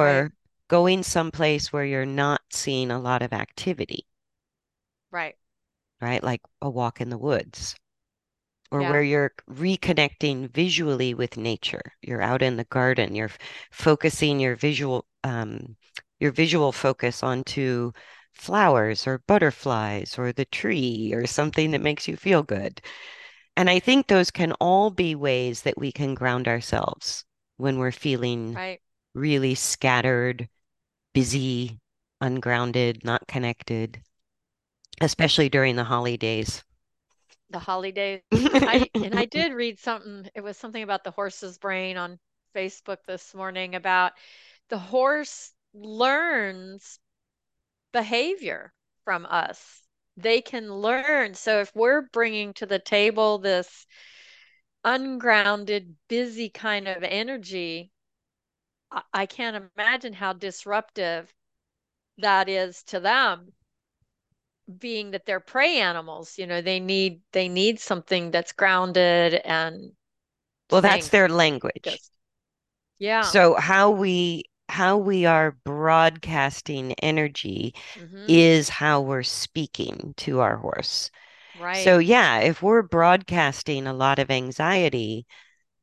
[0.01, 0.33] right, or
[0.69, 4.05] going someplace where you're not seeing a lot of activity,
[5.11, 5.35] right.
[6.01, 6.23] right?
[6.23, 7.75] Like a walk in the woods,
[8.71, 11.81] or where you're reconnecting visually with nature.
[12.01, 13.31] You're out in the garden, you're
[13.71, 15.75] focusing your visual um,
[16.19, 17.91] your visual focus onto
[18.33, 22.81] flowers or butterflies or the tree or something that makes you feel good.
[23.57, 27.25] And I think those can all be ways that we can ground ourselves
[27.57, 28.81] when we're feeling Right.
[29.13, 30.49] really scattered,
[31.13, 31.79] busy,
[32.21, 34.03] ungrounded, not connected,
[35.01, 36.63] especially during the holidays.
[37.49, 38.21] The holidays.
[38.31, 40.29] I and I did read something.
[40.35, 42.19] It was something about the horse's brain on
[42.55, 44.13] Facebook this morning about
[44.69, 46.99] the horse learns
[47.91, 49.81] behavior from us.
[50.17, 51.33] They can learn.
[51.33, 53.85] So if we're bringing to the table this
[54.83, 57.91] ungrounded, busy kind of energy,
[58.91, 61.33] I, I can't imagine how disruptive
[62.17, 63.53] that is to them,
[64.77, 66.37] being that they're prey animals.
[66.37, 69.93] You know, they need they need something that's grounded and
[70.71, 71.71] Well, that's their language.
[71.83, 72.11] Just
[72.99, 73.39] yeah.
[73.41, 80.57] So how we how we are broadcasting energy hmm is how we're speaking to our
[80.57, 81.09] horse.
[81.53, 85.27] Right so yeah, if we're broadcasting a lot of anxiety,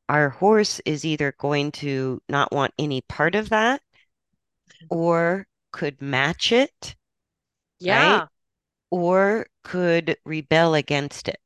[0.09, 3.81] our horse is either going to not want any part of that
[4.89, 6.95] or could match it,
[7.85, 8.25] right?
[8.91, 11.39] Or could rebel against it,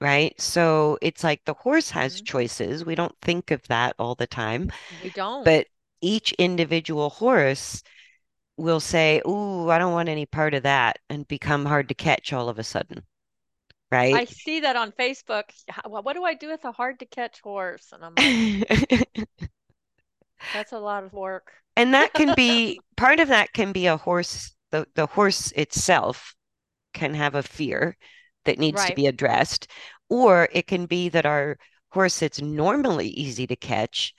[0.00, 0.38] right?
[0.40, 2.84] So it's like the horse has hmm choices.
[2.84, 5.44] We don't think of that all the time, We don't.
[5.44, 5.68] but
[6.00, 7.82] each individual horse
[8.58, 12.32] will say, Ooh, I don't want any part of that, and become hard to catch
[12.32, 13.04] all of a sudden,
[13.92, 14.24] right?
[14.24, 15.50] I see that on Facebook.
[15.84, 17.92] What do I do with a hard to catch horse?
[17.92, 18.38] And I'm like,
[20.52, 21.52] that's a lot of work.
[21.76, 26.34] And that can be part of that can be a horse, the, the horse itself
[26.94, 27.96] can have a fear
[28.44, 29.68] that needs to be addressed,
[30.08, 31.58] or it can be that our
[31.90, 34.12] horse that's normally easy to catch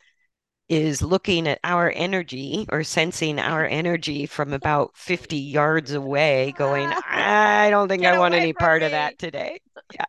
[0.69, 6.89] is looking at our energy or sensing our energy from about 50 yards away, going,
[7.09, 9.59] I don't think get I want any part of that today.
[9.93, 10.05] Yeah.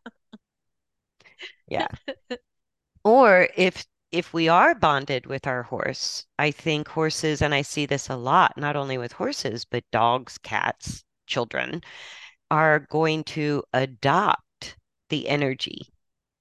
[1.69, 1.89] Yeah.
[3.05, 7.87] Or if if we are bonded with our horse, I think horses, and I see
[7.87, 11.83] this a lot, not only with horses, but dogs, cats, children,
[12.51, 14.77] are going to adopt
[15.11, 15.93] the energy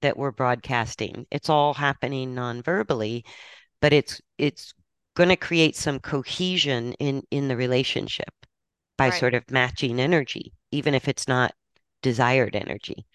[0.02, 1.26] that we're broadcasting.
[1.30, 3.24] It's all happening non-verbally,
[3.80, 4.74] but it's it's
[5.16, 8.32] going to create some cohesion in in the relationship
[8.98, 9.12] by Right.
[9.12, 11.54] sort of matching energy, even if it's not
[12.02, 13.06] desired energy.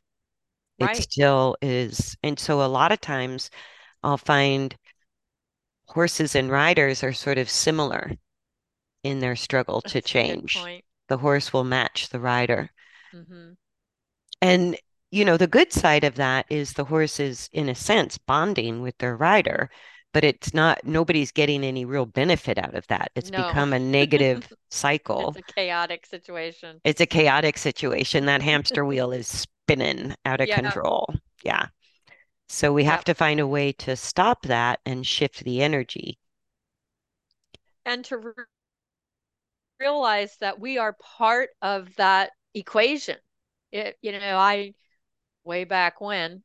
[0.79, 2.17] It still is.
[2.23, 3.49] And so a lot of times
[4.03, 4.75] I'll find
[5.89, 8.13] horses and riders are sort of similar
[9.03, 10.71] in their struggle to That's good change.
[11.09, 12.71] The horse will match the rider.
[13.13, 13.57] hmm
[14.41, 14.77] And,
[15.11, 18.81] you know, the good side of that is the horse is, in a sense, bonding
[18.81, 19.69] with their rider,
[20.13, 23.11] but it's not, nobody's getting any real benefit out of that.
[23.15, 25.35] It's No, become a negative cycle.
[25.35, 26.81] it's a chaotic situation.
[26.83, 28.25] It's a chaotic situation.
[28.25, 30.51] That hamster wheel is spinning out of Yeah.
[30.51, 31.13] control.
[31.43, 31.67] Yeah.
[32.51, 33.05] So we have Yep.
[33.05, 36.19] to find a way to stop that and shift the energy.
[37.85, 38.33] And to re
[39.79, 43.17] realize that we are part of that equation.
[43.71, 44.73] It, you know, I
[45.45, 46.43] way back when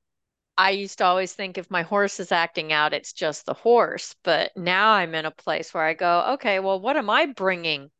[0.59, 4.15] I used to always think if my horse is acting out, it's just the horse.
[4.25, 7.91] But now I'm in a place where I go, okay, well, what am I bringing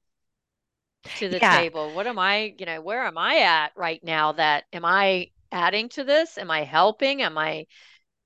[1.15, 1.95] to the Yeah, table?
[1.95, 5.89] What am I, you know, where am I at right now that am I adding
[5.91, 6.39] to this?
[6.39, 7.23] Am I helping?
[7.23, 7.67] Am I,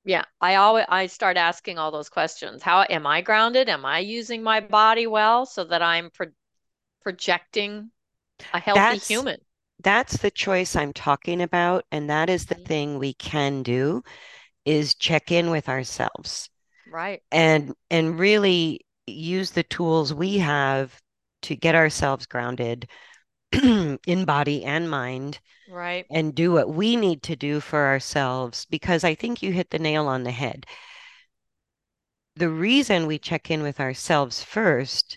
[0.04, 2.62] yeah, I always I start asking all those questions.
[2.62, 3.68] How am I grounded?
[3.68, 6.28] Am I using my body well so that I'm pro
[7.02, 7.92] projecting
[8.52, 9.40] a healthy that's human?
[9.82, 12.66] That's the choice I'm talking about, and that is the Mhm.
[12.66, 14.02] thing we can do
[14.66, 16.50] is check in with ourselves
[16.86, 17.22] Right.
[17.32, 21.00] and and really use the tools we have
[21.42, 22.88] to get ourselves grounded
[24.06, 26.06] in body and mind Right.
[26.10, 29.78] and do what we need to do for ourselves because I think you hit the
[29.80, 30.66] nail on the head.
[32.34, 35.16] The reason we check in with ourselves first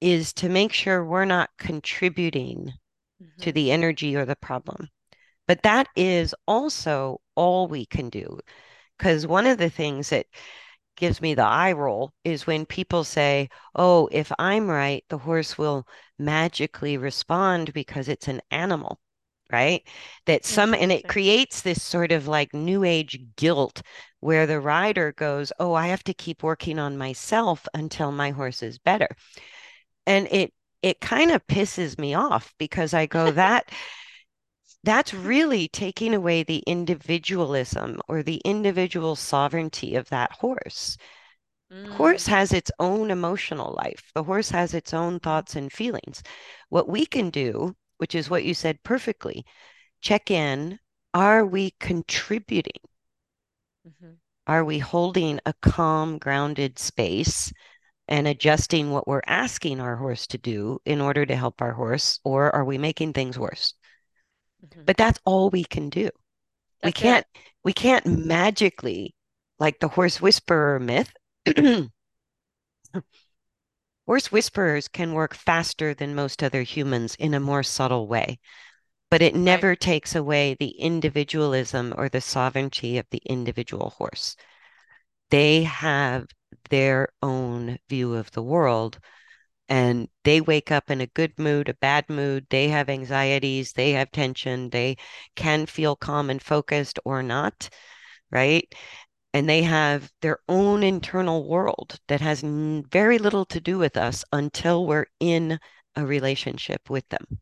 [0.00, 2.74] is to make sure we're not contributing
[3.40, 4.90] to hmm the energy or the problem.
[5.46, 8.40] But that is also all we can do.
[8.98, 10.26] Because one of the things that
[10.96, 15.58] gives me the eye roll is when people say, oh, if I'm right, the horse
[15.58, 15.86] will
[16.18, 18.98] magically respond because it's an animal,
[19.52, 19.86] right?
[20.26, 23.82] That some, and it creates this sort of like new age guilt
[24.20, 28.62] where the rider goes, oh, I have to keep working on myself until my horse
[28.62, 29.08] is better.
[30.06, 33.70] And it, it kind of pisses me off because I go, that
[34.84, 40.96] that's really taking away the individualism or the individual sovereignty of that horse.
[41.88, 44.12] Horse Mm, has its own emotional life.
[44.14, 46.22] The horse has its own thoughts and feelings.
[46.68, 49.46] What we can do, which is what you said perfectly,
[50.02, 50.80] check in.
[51.14, 52.82] Are we contributing?
[53.84, 54.14] mhm.
[54.46, 57.52] Are we holding a calm, grounded space
[58.08, 62.20] and adjusting what we're asking our horse to do in order to help our horse,
[62.24, 63.74] or are we making things worse?
[64.64, 64.86] Mhm.
[64.86, 66.10] But that's all we can do.
[66.84, 67.42] We can't it.
[67.64, 69.14] we can't magically,
[69.58, 71.12] like the horse whisperer myth,
[74.06, 78.38] horse whisperers can work faster than most other humans in a more subtle way,
[79.10, 79.36] but it Right.
[79.36, 84.36] never takes away the individualism or the sovereignty of the individual horse.
[85.30, 86.28] They have
[86.70, 89.00] their own view of the world
[89.68, 92.46] and they wake up in a good mood, a bad mood.
[92.50, 94.96] They have anxieties, they have tension, they
[95.36, 97.68] can feel calm and focused or not,
[98.30, 98.72] right?
[99.34, 103.96] and they have their own internal world that has n- very little to do with
[103.96, 105.58] us until we're in
[105.96, 107.40] a relationship with them,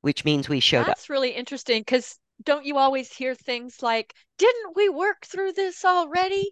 [0.00, 0.88] which means we showed up.
[0.88, 5.84] That's really interesting because don't you always hear things like, didn't we work through this
[5.84, 6.50] already?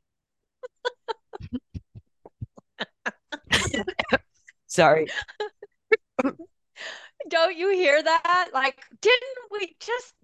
[4.71, 5.09] Sorry.
[7.29, 8.51] Don't you hear that?
[8.53, 10.15] Like, didn't we just,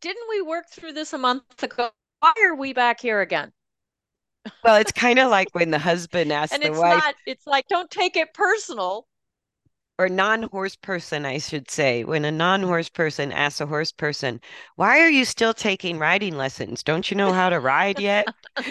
[0.00, 1.90] didn't we work through this a month ago?
[2.20, 3.52] Why are we back here again?
[4.62, 7.46] Well, it's kind of like when the husband asks And the it's wife, not, it's
[7.46, 9.06] like, don't take it personal.
[9.98, 14.40] or non-horse person, I should say, when a non-horse person asks a horse person,
[14.76, 16.82] "Why are you still taking riding lessons?
[16.82, 18.28] Don't you know how to ride yet?"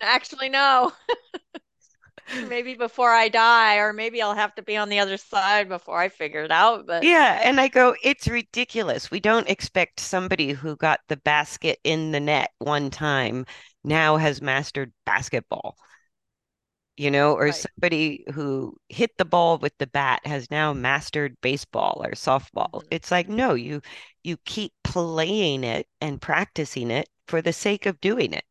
[0.00, 0.92] Actually, no.
[2.40, 5.98] Maybe before I die, or maybe I'll have to be on the other side before
[5.98, 6.86] I figure it out.
[6.86, 9.10] But Yeah, and I go, it's ridiculous.
[9.10, 13.44] We don't expect somebody who got the basket in the net one time
[13.84, 15.76] now has mastered basketball,
[16.96, 17.52] you know, or right.
[17.52, 22.82] somebody who hit the ball with the bat has now mastered baseball or softball.
[22.82, 23.80] hmm It's like, no, you
[24.22, 28.44] you keep playing it and practicing it for the sake of doing it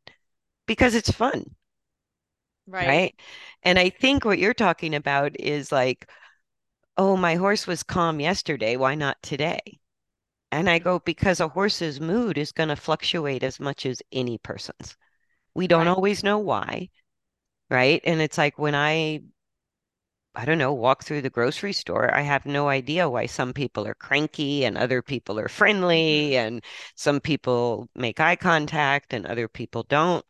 [0.72, 1.44] because it's fun,
[2.68, 2.98] Right.
[2.98, 3.16] right?
[3.64, 6.10] And I think what you're talking about is like,
[6.98, 9.80] oh, my horse was calm yesterday, why not today?
[10.52, 14.38] And I go, because a horse's mood is going to fluctuate as much as any
[14.40, 14.98] person's.
[15.56, 15.90] We don't Right.
[15.90, 16.90] always know why,
[17.70, 18.02] right?
[18.06, 19.22] And it's like when I,
[20.36, 23.86] I don't know, walk through the grocery store, I have no idea why some people
[23.88, 26.64] are cranky and other people are friendly hmm and
[26.96, 30.26] some people make eye contact and other people don't.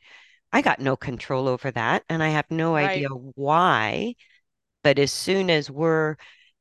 [0.54, 2.06] I got no control over that.
[2.10, 4.16] And I have no idea why.
[4.84, 6.18] But as soon as we're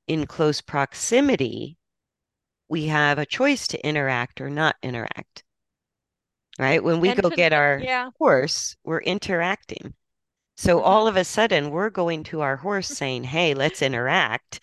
[0.09, 1.79] in close proximity,
[2.69, 5.45] we have a choice to interact or not interact.
[6.61, 6.83] right?
[6.83, 8.11] When we And go to, get our yeah.
[8.19, 9.95] horse, we're interacting.
[10.57, 14.61] So hmm all of a sudden, we're going to our horse saying, Hey, let's interact.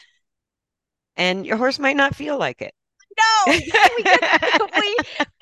[1.18, 2.74] And your horse might not feel like it.
[3.18, 3.58] No,
[3.98, 4.24] we get
[4.76, 4.98] we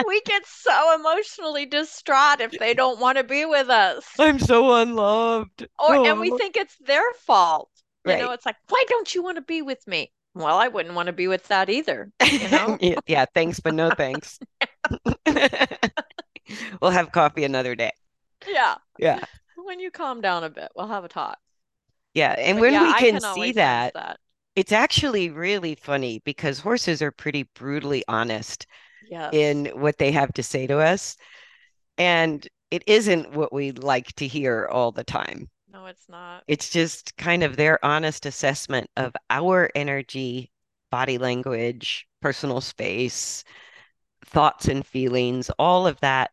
[0.05, 4.05] we get so emotionally distraught if they don't want to be with us.
[4.19, 5.67] I'm so unloved.
[5.79, 7.69] Or and oh, we Oh, think it's their fault.
[8.05, 10.11] You know, it's like, why don't you want to be with me?
[10.35, 12.77] Well, I wouldn't want to be with that either, you know?
[13.07, 14.39] Yeah, thanks, but no thanks.
[16.81, 17.91] We'll have coffee another day.
[18.47, 18.75] Yeah.
[18.97, 19.19] Yeah.
[19.55, 21.39] When you calm down a bit, we'll have a talk.
[22.13, 22.33] Yeah.
[22.37, 24.19] And But when yeah, we can can see that, that.
[24.55, 28.67] It's actually really funny because horses are pretty brutally honest
[29.01, 29.33] Yes.
[29.33, 31.17] in what they have to say to us.
[31.97, 35.49] And it isn't what we like to hear all the time.
[35.71, 36.43] No, it's not.
[36.47, 40.51] It's just kind of their honest assessment of our energy,
[40.91, 43.43] body language, personal space,
[44.25, 46.31] thoughts and feelings, all of that.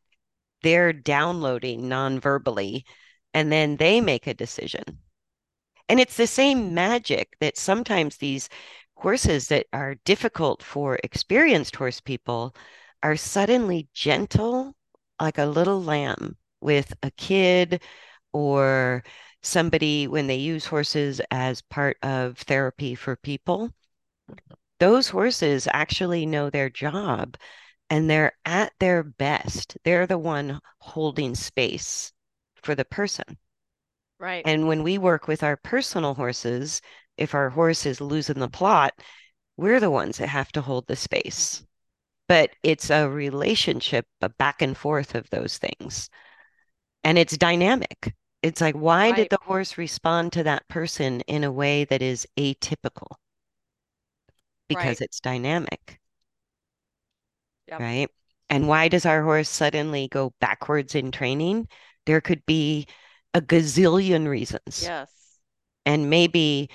[0.62, 2.86] They're downloading non-verbally,
[3.34, 5.01] and then they make a decision.
[5.88, 8.48] And it's the same magic that sometimes these
[8.94, 12.54] horses that are difficult for experienced horse people
[13.02, 14.74] are suddenly gentle,
[15.20, 17.82] like a little lamb with a kid
[18.32, 19.02] or
[19.42, 23.72] somebody when they use horses as part of therapy for people.
[24.78, 27.36] Those horses actually know their job
[27.90, 29.76] and they're at their best.
[29.84, 32.12] They're the one holding space
[32.62, 33.36] for the person.
[34.22, 34.46] Right.
[34.46, 36.80] And when we work with our personal horses,
[37.18, 38.94] if our horse is losing the plot,
[39.56, 41.60] we're the ones that have to hold the space.
[41.60, 41.66] Mhm.
[42.28, 46.08] But it's a relationship, a back and forth of those things.
[47.04, 48.14] And it's dynamic.
[48.42, 52.26] It's like, why did the horse respond to that person in a way that is
[52.38, 53.16] atypical?
[54.68, 55.02] Because Right.
[55.02, 56.00] it's dynamic,
[57.68, 57.80] Yep.
[57.80, 58.08] right?
[58.50, 61.68] And why does our horse suddenly go backwards in training?
[62.06, 62.86] There could be
[63.34, 64.82] a gazillion reasons.
[64.82, 65.10] Yes.
[65.84, 66.70] And maybe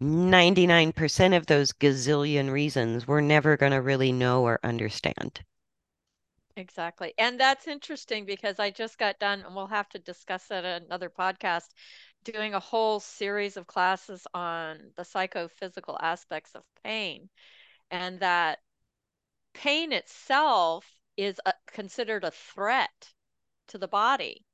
[0.00, 5.42] 99% of those gazillion reasons we're never going to really know or understand.
[6.56, 7.12] Exactly.
[7.18, 10.84] And that's interesting because I just got done, and we'll have to discuss that in
[10.84, 11.68] another podcast,
[12.24, 17.28] doing a whole series of classes on the psychophysical aspects of pain,
[17.90, 18.58] and that
[19.52, 23.12] pain itself is a, considered a threat
[23.68, 24.44] to the body.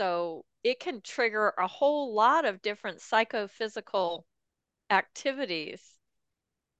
[0.00, 4.26] So it can trigger a whole lot of different psychophysical
[4.90, 5.98] activities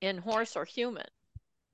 [0.00, 1.08] in horse or human.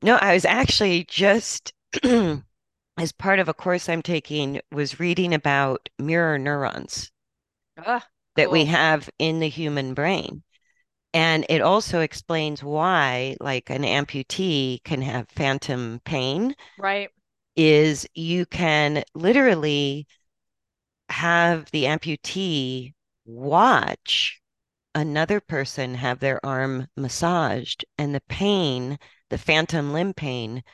[0.01, 5.91] No, I was actually just as part of a course I'm taking was reading about
[5.99, 7.13] mirror neurons
[7.77, 10.43] Ah, that we have in the human brain.
[11.15, 17.11] And it also explains why, like an amputee can have phantom pain, Right.
[17.57, 20.07] is you can literally
[21.11, 22.95] have the amputee
[23.25, 24.41] watch
[24.95, 28.99] another person have their arm massaged, and the pain,
[29.31, 30.65] the phantom limb pain,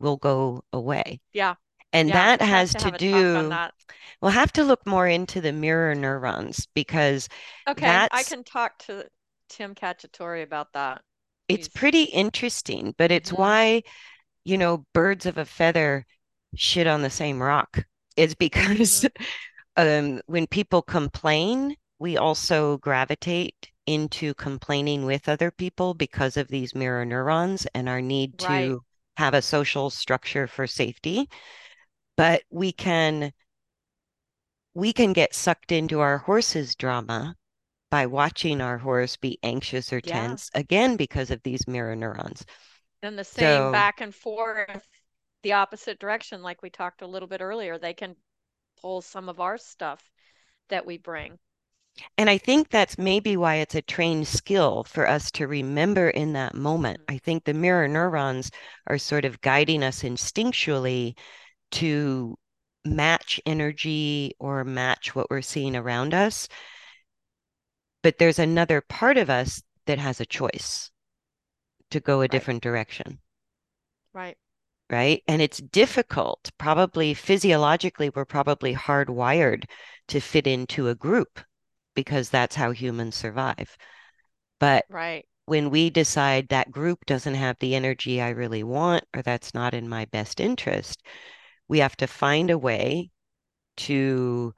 [0.00, 1.20] will go away.
[1.32, 1.56] Yeah.
[1.92, 2.16] And Yeah.
[2.16, 3.74] that has to to have a talk on do, that.
[4.22, 7.28] we'll have to look more into the mirror neurons because
[7.66, 9.10] Okay, I can talk to
[9.48, 11.02] Tim Cacciatore about that.
[11.48, 13.82] it's He's pretty interesting, but it's hmm why,
[14.44, 16.06] you know, birds of a feather
[16.56, 17.84] shit on the same rock.
[18.16, 19.08] It's because hmm
[19.76, 26.74] um, when people complain, we also gravitate into complaining with other people because of these
[26.74, 28.76] mirror neurons and our need Right.
[28.78, 28.84] to
[29.16, 31.28] have a social structure for safety.
[32.16, 33.32] But we can
[34.74, 37.36] we can get sucked into our horse's drama
[37.90, 40.36] by watching our horse be anxious or Yeah.
[40.40, 42.44] tense, again, because of these mirror neurons.
[43.00, 44.88] And the same So, back and forth,
[45.42, 47.78] the opposite direction, like we talked a little bit earlier.
[47.78, 48.16] They can
[48.82, 50.12] pull some of our stuff
[50.68, 51.38] that we bring.
[52.16, 56.32] and I think that's maybe why it's a trained skill for us to remember in
[56.32, 56.98] that moment.
[56.98, 57.06] Mhm.
[57.08, 58.50] I think the mirror neurons
[58.86, 61.14] are sort of guiding us instinctually
[61.72, 62.38] to
[62.84, 66.48] match energy or match what we're seeing around us.
[68.02, 70.92] But there's another part of us that has a choice
[71.90, 72.48] to go a Right.
[72.48, 73.20] different direction,
[74.14, 74.36] Right.
[74.92, 75.22] Right?
[75.28, 76.50] And it's difficult.
[76.58, 79.64] Probably physiologically, we're probably hardwired
[80.08, 81.40] to fit into a group
[81.94, 83.76] because that's how humans survive.
[84.60, 85.26] But Right.
[85.46, 89.74] when we decide that group doesn't have the energy I really want, or that's not
[89.74, 91.02] in my best interest,
[91.68, 93.10] we have to find a way
[93.78, 94.54] to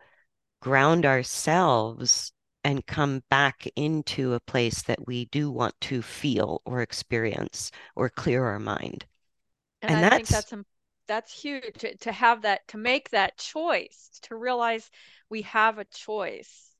[0.60, 2.32] ground ourselves
[2.64, 8.08] and come back into a place that we do want to feel or experience or
[8.10, 9.06] clear our mind.
[9.86, 10.54] And And I think that's, that's
[11.06, 14.90] that's huge to, to have that, to make that choice, to realize
[15.28, 16.70] we have a choice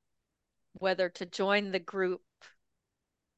[0.75, 2.23] whether to join the group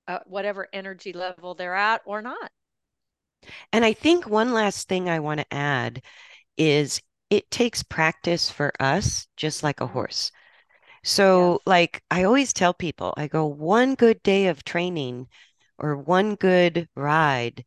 [0.09, 2.51] at whatever energy level they're at or not.
[3.73, 6.03] and I think one last thing I want to add
[6.57, 7.01] is
[7.31, 10.33] it takes practice for us, just like a horse.
[11.03, 11.03] Yes.
[11.05, 15.29] So, like I always tell people, I go, one good day of training
[15.79, 17.64] or one good ride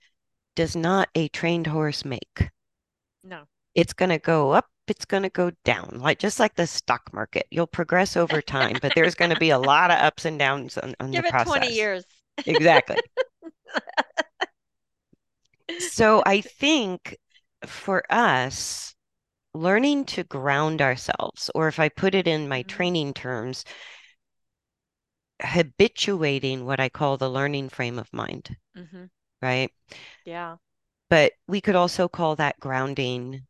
[0.59, 2.49] does not a trained horse make.
[3.23, 3.47] No.
[3.75, 7.13] It's going to go up, it's going to go down, like just like the stock
[7.13, 7.47] market.
[7.49, 10.77] You'll progress over time, but there's going to be a lot of ups and downs
[10.77, 12.03] on, on the Give it 20 years.
[12.45, 12.97] Exactly.
[15.79, 17.17] So I think
[17.65, 18.95] for us,
[19.53, 23.65] learning to ground ourselves, or if I put it in my hmm training terms,
[25.41, 29.05] habituating what I call the learning frame of mind, hmm
[29.41, 29.71] right?
[30.25, 30.57] Yeah.
[31.07, 33.45] But we could also call that grounding.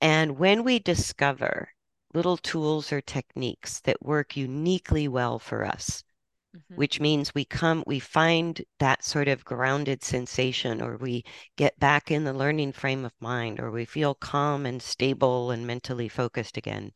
[0.00, 1.70] And when we discover
[2.14, 6.04] little tools or techniques that work uniquely well for us,
[6.52, 11.24] hmm which means we come, we find that sort of grounded sensation, or we
[11.56, 15.66] get back in the learning frame of mind, or we feel calm and stable and
[15.66, 16.92] mentally focused again.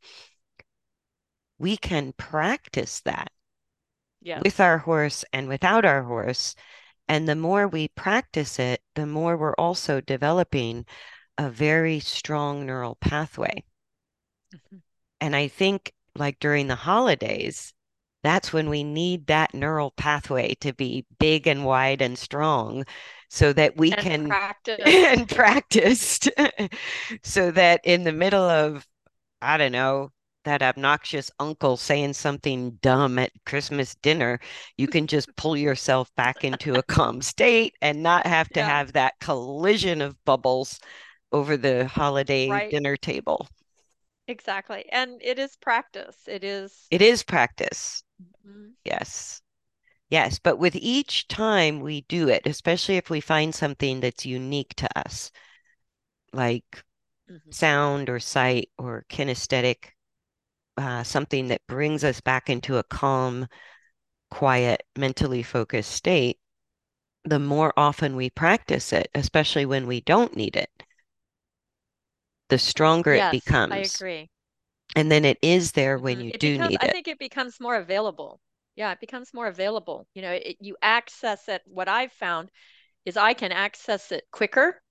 [1.56, 3.30] We can practice that
[4.34, 6.54] with our horse and without our horse.
[7.09, 10.86] And the more we practice it, the more we're also developing
[11.38, 13.64] a very strong neural pathway.
[14.52, 14.78] hmm
[15.20, 17.72] And I think, like during the holidays,
[18.22, 22.84] that's when we need that neural pathway to be big and wide and strong
[23.28, 24.36] so that we And can
[24.86, 25.12] practiced.
[25.14, 26.28] and practiced
[27.22, 28.86] so that in the middle of,
[29.42, 30.12] I don't know,
[30.45, 34.41] that obnoxious uncle saying something dumb at Christmas dinner,
[34.76, 38.64] you can just pull yourself back into a calm state and not have to Yeah,
[38.64, 40.80] have that collision of bubbles
[41.32, 42.70] over the holiday right.
[42.70, 43.49] dinner table.
[44.28, 44.89] Exactly.
[44.93, 46.28] And it is practice.
[46.28, 46.86] It is.
[46.91, 48.05] It is practice.
[48.45, 48.76] Mhm.
[48.84, 49.43] Yes.
[50.11, 50.39] Yes.
[50.39, 54.89] But with each time we do it, especially if we find something that's unique to
[54.99, 55.32] us,
[56.32, 56.84] like
[57.28, 57.51] Mhm.
[57.51, 59.93] sound or sight or kinesthetic,
[60.78, 63.48] uh, something that brings us back into a calm,
[64.30, 66.40] quiet, mentally focused state,
[67.24, 70.70] the more often we practice it, especially when we don't need it,
[72.50, 73.78] the stronger it Yes, I becomes.
[73.78, 74.30] agree.
[74.96, 76.96] And then it is there when hmm you It do becomes, need I it.
[76.96, 78.40] I think it becomes more available.
[78.74, 80.06] Yeah, it becomes more available.
[80.14, 81.62] You know, it, you access it.
[81.66, 82.50] What I've found
[83.06, 84.82] is I can access it quicker.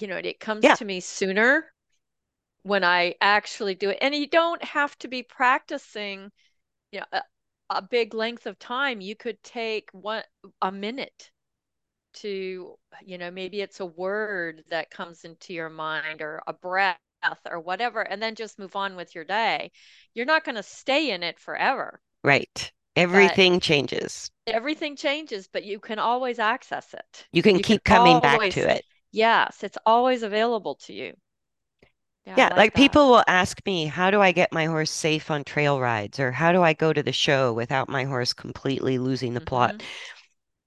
[0.00, 1.72] You know, it comes Yeah, to me sooner
[2.62, 3.98] when I actually do it.
[4.00, 6.30] And you don't have to be practicing,
[6.92, 7.22] you know, a,
[7.70, 9.00] a big length of time.
[9.00, 10.24] You could take one
[10.62, 11.30] a minute
[12.14, 16.98] to, you know, maybe it's a word that comes into your mind or a breath
[17.50, 19.70] or whatever, and then just move on with your day.
[20.14, 22.72] You're not going to stay in it forever, right.
[23.10, 24.30] but Everything changes.
[24.46, 27.26] everything changes, but you can always access it.
[27.32, 28.84] You can You can keep coming back to it.
[29.12, 31.16] yes, it's always available to you.
[32.24, 35.30] Yeah, Yeah, like like people will ask me, how do I get my horse safe
[35.30, 36.18] on trail rides?
[36.18, 39.74] Or how do I go to the show without my horse completely losing the plot?
[39.74, 39.90] hmm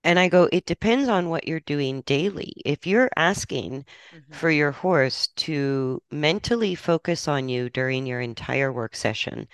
[0.03, 2.53] And I go, it depends on what you're doing daily.
[2.65, 8.71] If you're asking hmm for your horse to mentally focus on you during your entire
[8.73, 9.47] work session,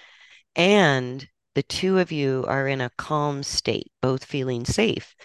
[0.56, 5.16] and the two of you are in a calm state, both feeling safe,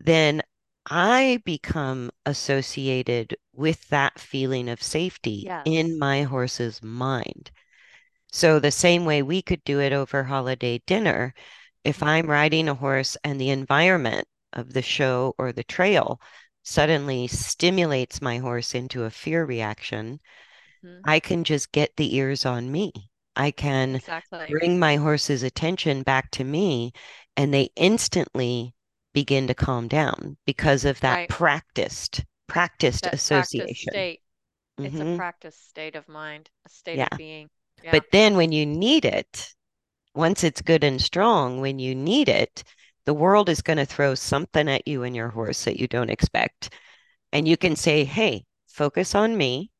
[0.00, 0.42] then
[0.90, 7.50] I become associated with that feeling of safety in my horse's mind.
[8.32, 11.34] So, the same way we could do it over holiday dinner,
[11.84, 16.20] if I'm hmm riding a horse and the environment of the show or the trail
[16.62, 20.20] suddenly stimulates my horse into a fear reaction,
[20.82, 22.92] hmm I can just get the ears on me.
[23.34, 24.60] I can Exactly.
[24.60, 26.92] bring my horse's attention back to me,
[27.38, 28.74] and they instantly
[29.14, 31.30] begin to calm down because of that Right.
[31.30, 33.72] practiced, practiced That practice association.
[33.72, 34.20] state.
[34.82, 37.08] It's a hmm practice state of mind, a state Yeah.
[37.08, 37.50] of being.
[37.82, 37.92] Yeah.
[37.92, 39.54] But then when you need it,
[40.14, 42.64] once it's good and strong, when you need it,
[43.06, 46.10] the world is going to throw something at you and your horse that you don't
[46.10, 46.72] expect.
[47.32, 49.70] And you can say, hey, focus on me.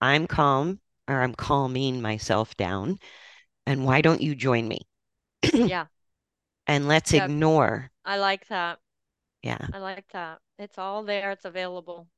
[0.00, 2.98] I'm calm, or I'm calming myself down.
[3.66, 4.80] And why don't you join me?
[5.62, 5.86] Yeah.
[6.66, 7.28] And let's Yeah.
[7.28, 7.90] ignore.
[8.04, 8.80] I like that.
[9.42, 9.68] Yeah.
[9.72, 10.42] I like that.
[10.58, 11.32] It's all there.
[11.32, 12.08] It's available.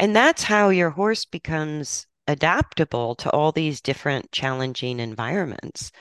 [0.00, 5.92] And that's how your horse becomes adaptable to all these different challenging environments.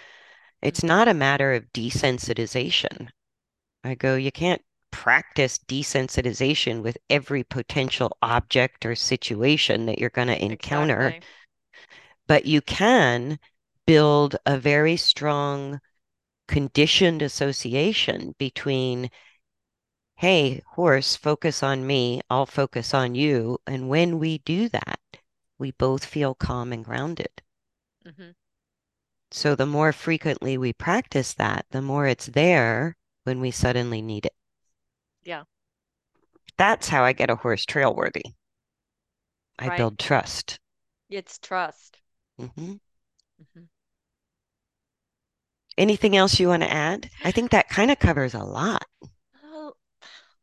[0.62, 3.10] It's hmm not a matter of desensitization.
[3.84, 10.30] I go, you can't practice desensitization with every potential object or situation that you're going
[10.30, 11.26] to encounter, Exactly.
[12.28, 13.40] but you can
[13.86, 15.80] build a very strong
[16.50, 19.12] conditioned association between,
[20.18, 23.58] hey, horse, focus on me, I'll focus on you.
[23.66, 25.00] And when we do that,
[25.58, 27.42] we both feel calm and grounded.
[28.06, 28.32] hmm
[29.32, 34.28] So the more frequently we practice that, the more it's there when we suddenly need
[34.28, 34.36] it.
[35.24, 35.44] Yeah.
[36.58, 38.22] That's how I get a horse trail worthy.
[39.60, 39.70] I Right.
[39.70, 40.60] build trust.
[41.10, 42.00] It's trust.
[42.38, 42.78] hmm
[43.38, 43.66] hmm
[45.78, 47.10] Anything else you want to add?
[47.24, 48.86] I think that kind of covers a lot,
[49.44, 49.76] Oh,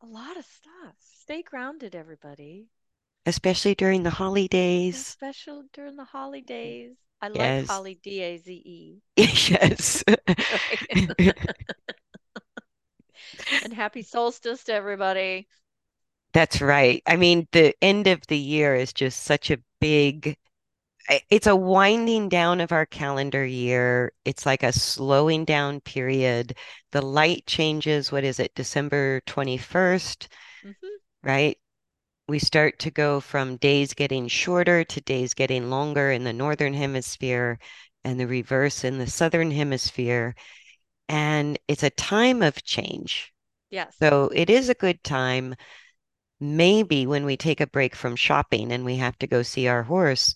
[0.01, 0.97] a lot of stuff.
[1.01, 2.69] Stay grounded, everybody.
[3.27, 5.17] especially during the holidays.
[5.17, 6.97] Especially during the holidays.
[7.21, 7.67] I like Yes.
[7.67, 9.01] Holly D-A-Z-E.
[9.17, 10.05] Yes.
[13.61, 15.49] And happy solstice to everybody.
[16.33, 17.03] That's right.
[17.07, 20.37] I mean, the end of the year is just such a big
[21.31, 24.13] it's a winding down of our calendar year.
[24.25, 26.57] It's like a slowing down period.
[26.93, 28.11] The light changes.
[28.13, 28.55] What is it?
[28.55, 30.29] December 21st,
[30.63, 31.59] hmm right?
[32.29, 36.75] We start to go from days getting shorter to days getting longer in the northern
[36.75, 37.59] hemisphere
[38.05, 40.35] and the reverse in the southern hemisphere.
[41.09, 43.33] And it's a time of change.
[43.71, 43.97] Yes.
[44.01, 45.57] So it is a good time.
[46.41, 49.83] Maybe when we take a break from shopping and we have to go see our
[49.83, 50.35] horse,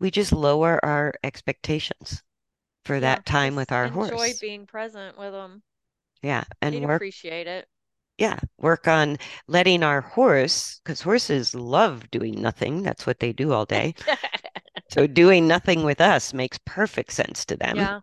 [0.00, 2.22] we just lower our expectations
[2.84, 3.00] for Yeah.
[3.00, 4.10] that time with our enjoy horse.
[4.12, 5.62] Enjoy being present with them.
[6.22, 6.44] Yeah.
[6.62, 7.68] And work, appreciate it.
[8.18, 9.16] yeah, work on
[9.48, 12.82] letting our horse, because horses love doing nothing.
[12.82, 13.94] That's what they do all day.
[14.90, 17.76] So doing nothing with us makes perfect sense to them.
[17.76, 18.00] Yeah,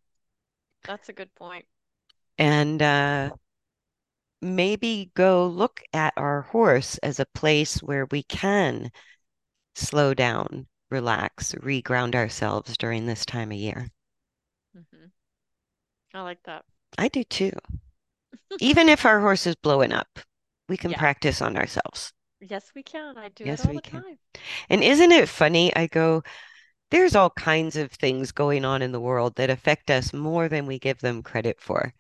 [0.86, 1.66] that's a good point.
[2.40, 3.32] And uh,
[4.42, 8.92] maybe go look at our horse as a place where we can
[9.76, 13.90] slow down, relax, reground ourselves during this time of year.
[14.74, 15.08] hmm
[16.14, 16.66] I like that.
[16.98, 17.54] I do too.
[18.60, 20.20] Even if our horse is blowing up,
[20.70, 20.96] we can Yeah.
[20.96, 22.14] practice on ourselves.
[22.40, 23.16] Yes, we can.
[23.16, 24.04] I do it Yes, all we the can.
[24.04, 24.18] time.
[24.70, 25.76] And isn't it funny?
[25.76, 26.24] I go,
[26.92, 30.66] there's all kinds of things going on in the world that affect us more than
[30.68, 31.94] we give them credit for.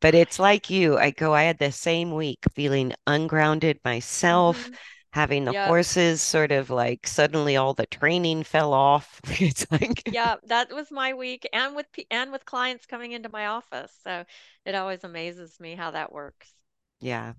[0.00, 0.98] But it's like you.
[0.98, 4.76] I go, I had the same week feeling ungrounded myself, hmm
[5.16, 5.64] having the Yep.
[5.64, 9.20] horses sort of like suddenly all the training fell off.
[9.40, 13.46] It's like, Yeah, that was my week and with and with clients coming into my
[13.46, 13.92] office.
[14.02, 14.24] So
[14.64, 16.52] it always amazes me how that works.
[17.00, 17.34] yeah.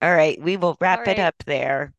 [0.00, 1.18] All right, we will All wrap it right.
[1.18, 1.92] up there.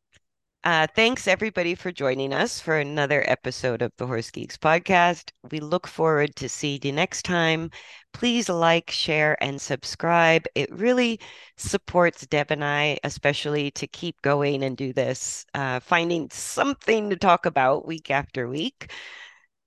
[0.68, 5.32] Uh, thanks everybody for joining us for another episode of the Horse Geeks podcast.
[5.50, 7.72] We look forward to seeing you next time.
[8.12, 10.44] Please like, share, and subscribe.
[10.56, 11.22] It really
[11.56, 17.16] supports Deb and I, especially to keep going and do this, uh, finding something to
[17.16, 18.92] talk about week after week.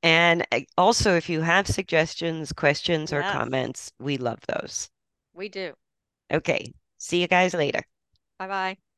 [0.03, 4.90] And uh, also, if you have suggestions, questions, or Yes, comments, we love those.
[5.32, 5.72] we do.
[6.30, 7.80] Okay, see you guys later.
[8.38, 8.89] Bye bye.